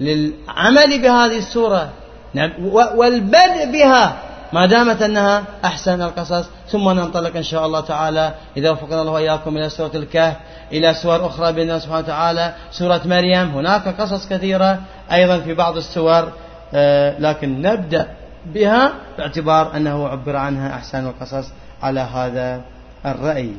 للعمل 0.00 1.02
بهذه 1.02 1.38
السورة. 1.38 1.90
نعم. 2.34 2.52
والبدء 2.72 3.72
بها 3.72 4.16
ما 4.52 4.66
دامت 4.66 5.02
أنها 5.02 5.44
أحسن 5.64 6.02
القصص 6.02 6.48
ثم 6.68 6.90
ننطلق 6.90 7.36
إن 7.36 7.42
شاء 7.42 7.66
الله 7.66 7.80
تعالى 7.80 8.34
إذا 8.56 8.70
وفقنا 8.70 9.00
الله 9.00 9.12
وإياكم 9.12 9.56
إلى 9.56 9.68
سورة 9.68 9.90
الكهف 9.94 10.36
إلى 10.72 10.94
سور 10.94 11.26
أخرى 11.26 11.52
بإذن 11.52 11.68
الله 11.68 11.78
سبحانه 11.78 11.98
وتعالى 11.98 12.54
سورة 12.70 13.00
مريم. 13.04 13.48
هناك 13.48 14.00
قصص 14.00 14.28
كثيرة 14.28 14.78
أيضا 15.12 15.38
في 15.40 15.54
بعض 15.54 15.76
السور 15.76 16.32
آه، 16.74 17.18
لكن 17.18 17.62
نبدأ 17.62 18.08
بها 18.46 18.92
باعتبار 19.18 19.76
أنه 19.76 20.08
عبر 20.08 20.36
عنها 20.36 20.74
أحسن 20.74 21.06
القصص 21.06 21.50
على 21.82 22.00
هذا 22.00 22.60
الرأي. 23.06 23.52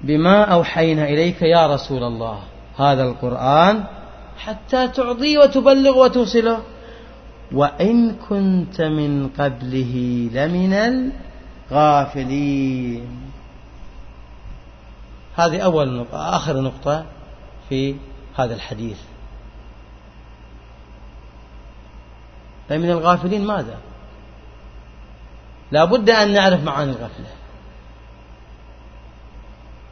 بما 0.00 0.44
أوحينا 0.44 1.04
إليك 1.04 1.42
يا 1.42 1.66
رسول 1.66 2.02
الله 2.02 2.38
هذا 2.78 3.02
القرآن 3.02 3.84
حتى 4.38 4.88
تعطي 4.88 5.38
وتبلغ 5.38 5.98
وتوصله 5.98 6.62
وإن 7.52 8.14
كنت 8.14 8.80
من 8.80 9.28
قبله 9.28 10.28
لمن 10.32 10.72
الغافلين. 11.70 13.30
هذه 15.36 15.60
أول 15.60 15.96
نقطة 15.96 16.36
آخر 16.36 16.60
نقطة 16.60 17.06
في 17.68 17.96
هذا 18.36 18.54
الحديث. 18.54 18.98
من 22.70 22.90
الغافلين 22.90 23.44
ماذا؟ 23.46 23.78
لا 25.72 25.84
بد 25.84 26.10
أن 26.10 26.32
نعرف 26.32 26.64
معاني 26.64 26.90
الغفلة. 26.90 27.26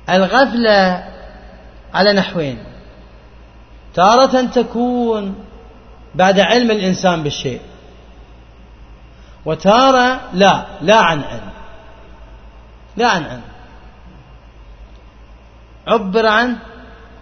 الغفلة 0.09 1.09
على 1.95 2.13
نحوين. 2.13 2.76
تارة 3.97 4.43
تكون 4.43 5.35
بعد 6.15 6.41
علم 6.41 6.71
الإنسان 6.71 7.23
بالشيء. 7.23 7.61
وتارة 9.45 10.21
لا 10.33 10.65
لا 10.83 10.97
عن 10.97 11.23
علم. 11.23 11.51
لا 12.97 13.09
عن 13.09 13.25
علم. 13.25 13.43
عبر 15.87 16.27
عن 16.27 16.57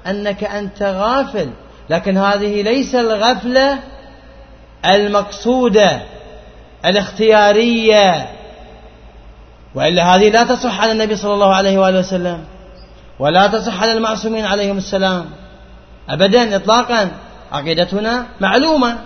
أنك 0.07 0.45
أنت 0.45 0.83
غافل 0.83 1.51
لكن 1.91 2.17
هذه 2.19 2.63
ليس 2.63 2.95
الغفلة 2.95 3.79
المقصودة 4.85 6.01
الاختيارية. 6.85 8.29
وإلا 9.75 10.15
هذه 10.15 10.31
لا 10.31 10.45
تصح 10.45 10.81
على 10.81 10.93
النبي 10.93 11.17
صلى 11.17 11.35
الله 11.35 11.55
عليه 11.55 11.79
وآله 11.79 11.99
وسلم 11.99 12.45
ولا 13.19 13.47
تصح 13.47 13.83
على 13.83 13.93
المعصومين 13.93 14.45
عليهم 14.45 14.79
السلام. 14.79 15.44
أبدا 16.09 16.57
إطلاقا. 16.57 17.11
عقيدتنا 17.53 18.27
معلومة. 18.41 18.99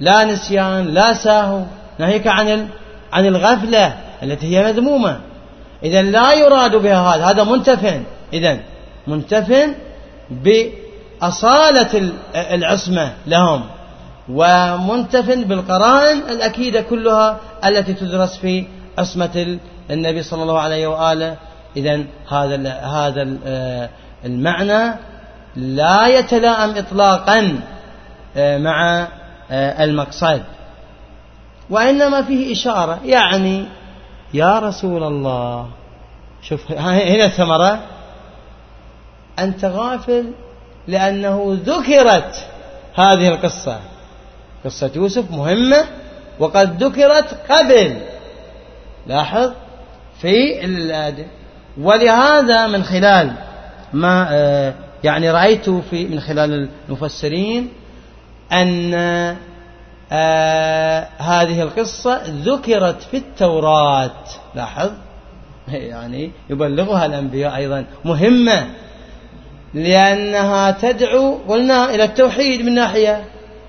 لا 0.00 0.24
نسيان 0.24 0.86
لا 0.86 1.12
ساهو. 1.12 1.62
ناهيك 1.98 2.26
عن 2.26 2.68
عن 3.12 3.26
الغفلة 3.26 3.96
التي 4.22 4.56
هي 4.56 4.72
مذمومة. 4.72 5.20
إذا 5.82 6.02
لا 6.02 6.32
يراد 6.32 6.76
بها 6.76 7.00
هذا. 7.00 7.24
هذا 7.24 7.44
منتف 7.44 8.00
إذا 8.32 8.58
منتف 9.06 9.70
بأصالة 10.30 12.10
العصمة 12.34 13.12
لهم 13.26 13.64
ومنتف 14.28 15.30
بالقرائن 15.30 16.18
الأكيدة 16.18 16.80
كلها 16.80 17.40
التي 17.66 17.94
تدرس 17.94 18.36
في 18.36 18.66
عصمة 18.98 19.58
النبي 19.90 20.22
صلى 20.22 20.42
الله 20.42 20.60
عليه 20.60 20.86
وآله. 20.86 21.36
إذا 21.76 22.04
هذا 22.28 22.72
هذا 22.72 23.36
آه، 23.46 23.88
المعنى 24.24 24.94
لا 25.56 26.06
يتلائم 26.06 26.76
إطلاقا 26.76 27.60
آه، 28.36 28.58
مع 28.58 29.08
آه، 29.50 29.84
المقصد. 29.84 30.42
وإنما 31.70 32.22
فيه 32.22 32.52
إشارة 32.52 33.00
يعني 33.04 33.66
يا 34.34 34.58
رسول 34.58 35.02
الله 35.02 35.68
شوف 36.42 36.72
هنا 37.12 37.24
الثمرة. 37.24 37.78
أنت 39.38 39.64
غافل 39.64 40.32
لأنه 40.88 41.58
ذكرت 41.64 42.46
هذه 42.94 43.28
القصة. 43.28 43.80
قصة 44.64 44.90
يوسف 44.96 45.30
مهمة 45.30 45.84
وقد 46.38 46.82
ذكرت 46.82 47.38
قبل. 47.50 48.00
لاحظ؟ 49.06 49.50
في 50.20 50.60
ولهذا 51.80 52.66
من 52.66 52.84
خلال 52.84 53.32
ما 53.92 54.28
آه، 54.30 54.74
يعني 55.06 55.30
رأيت 55.30 55.70
في 55.70 56.06
من 56.08 56.20
خلال 56.20 56.68
المفسرين 56.88 57.68
أن 58.52 58.94
آه 60.12 61.08
هذه 61.18 61.62
القصة 61.62 62.22
ذكرت 62.26 63.02
في 63.02 63.16
التوراة. 63.16 64.24
لاحظ؟ 64.54 64.90
يعني 65.68 66.30
يبلغها 66.50 67.06
الأنبياء 67.06 67.56
أيضا. 67.56 67.84
مهمة 68.04 68.66
لأنها 69.74 70.70
تدعو 70.70 71.38
قلنا 71.48 71.94
إلى 71.94 72.04
التوحيد 72.04 72.60
من 72.62 72.74
ناحية 72.74 73.24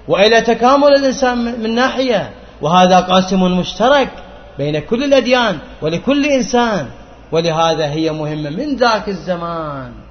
وإلى 0.08 0.42
تكامل 0.42 0.88
الإنسان 0.88 1.38
من 1.38 1.76
ناحية. 1.76 2.32
وهذا 2.62 3.00
قاسم 3.00 3.44
مشترك 3.60 4.10
بين 4.58 4.80
كل 4.80 5.04
الأديان 5.04 5.58
ولكل 5.82 6.26
إنسان. 6.26 6.88
ولهذا 7.32 7.86
هي 7.86 8.12
مهمة 8.12 8.50
من 8.50 8.76
ذاك 8.76 9.10
الزمان. 9.10 10.07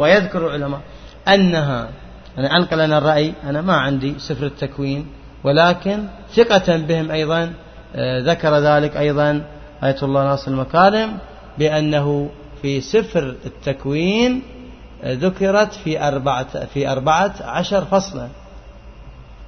ويذكر 0.00 0.46
العلماء 0.46 0.80
أنها 1.28 1.88
أنا 2.38 2.56
أنقل 2.56 2.80
أنا 2.80 2.98
الرأي 2.98 3.32
أنا 3.44 3.60
ما 3.60 3.76
عندي 3.76 4.14
سفر 4.18 4.46
التكوين 4.46 5.06
ولكن 5.44 6.04
ثقة 6.34 6.76
بهم 6.76 7.10
أيضا 7.10 7.52
آه، 7.94 8.20
ذكر 8.20 8.58
ذلك 8.58 8.96
أيضا 8.96 9.42
آية 9.84 9.96
الله 10.02 10.24
ناصر 10.24 10.50
المكارم 10.50 11.18
بأنه 11.58 12.30
في 12.62 12.80
سفر 12.80 13.36
التكوين 13.46 14.42
آه، 15.02 15.14
ذكرت 15.14 15.72
في 15.74 16.08
أربعة, 16.08 16.66
في 16.66 16.88
أربعة 16.88 17.34
عشر 17.40 17.84
فصلا. 17.84 18.28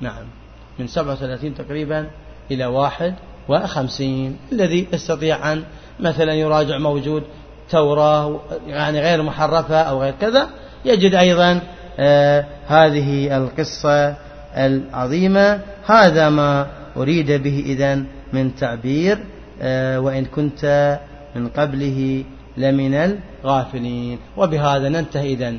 نعم 0.01 0.25
من 0.79 0.87
سبعة 0.87 1.13
وثلاثين 1.13 1.55
تقريبا 1.55 2.11
إلى 2.51 2.67
واحد 2.67 3.15
وخمسين 3.49 4.37
الذي 4.53 4.87
يستطيع 4.93 5.53
أن 5.53 5.65
مثلا 6.01 6.35
يراجع 6.35 6.79
موجود 6.79 7.23
توراة 7.73 8.41
يعني 8.67 9.01
غير 9.01 9.23
محرفة 9.23 9.83
أو 9.83 10.03
غير 10.03 10.15
كذا. 10.21 10.49
يجد 10.85 11.15
أيضا 11.15 11.61
آه 11.99 12.45
هذه 12.67 13.37
القصة 13.37 14.15
العظيمة. 14.57 15.61
هذا 15.87 16.29
ما 16.29 16.67
أريد 16.97 17.31
به 17.33 17.63
إذن 17.67 18.05
من 18.33 18.55
تعبير 18.55 19.19
آه 19.63 20.01
وإن 20.01 20.25
كنت 20.25 20.99
من 21.37 21.49
قبله 21.49 22.25
لمن 22.57 22.95
الغافلين. 23.45 24.19
وبهذا 24.37 24.89
ننتهي 24.89 25.33
إذن 25.33 25.59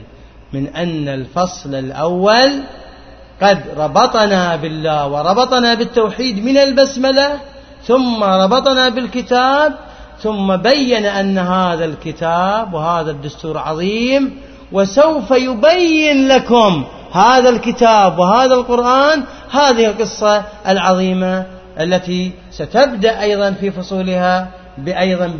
من 0.53 0.68
أن 0.68 1.07
الفصل 1.07 1.76
الأول 1.76 2.51
قد 3.41 3.59
ربطنا 3.78 4.55
بالله 4.55 5.07
وربطنا 5.07 5.74
بالتوحيد 5.74 6.45
من 6.45 6.57
البسملة 6.57 7.30
ثم 7.88 8.24
ربطنا 8.24 8.89
بالكتاب 8.89 9.74
ثم 10.24 10.55
بين 10.55 11.05
أن 11.05 11.38
هذا 11.38 11.86
الكتاب 11.86 12.74
وهذا 12.74 13.11
الدستور 13.11 13.57
عظيم 13.57 14.38
وسوف 14.71 15.32
يبين 15.32 16.28
لكم 16.28 16.84
هذا 17.13 17.49
الكتاب 17.49 18.19
وهذا 18.19 18.53
القرآن 18.53 19.24
هذه 19.51 19.86
القصة 19.86 20.43
العظيمة 20.67 21.45
التي 21.80 22.32
ستبدأ 22.51 23.21
أيضا 23.21 23.51
في 23.51 23.71
فصولها 23.71 24.47
بأيضا 24.78 25.34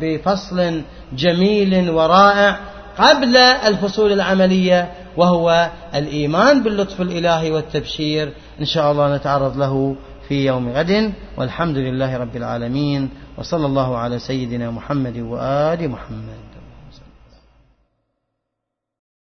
بفصل 0.00 0.82
جميل 1.12 1.90
ورائع 1.90 2.56
قبل 2.98 3.36
الفصول 3.36 4.12
العملية 4.12 4.90
وهو 5.16 5.70
الإيمان 5.94 6.62
باللطف 6.62 7.00
الإلهي 7.00 7.50
والتبشير. 7.50 8.32
إن 8.60 8.64
شاء 8.64 8.92
الله 8.92 9.16
نتعرض 9.16 9.56
له 9.56 9.96
في 10.28 10.46
يوم 10.46 10.72
غد 10.72 11.12
والحمد 11.36 11.76
لله 11.76 12.16
رب 12.16 12.36
العالمين. 12.36 13.08
وصلى 13.40 13.66
الله 13.66 13.96
على 13.96 14.18
سيدنا 14.18 14.70
محمد 14.70 15.16
وآل 15.18 15.88
محمد. 15.88 16.49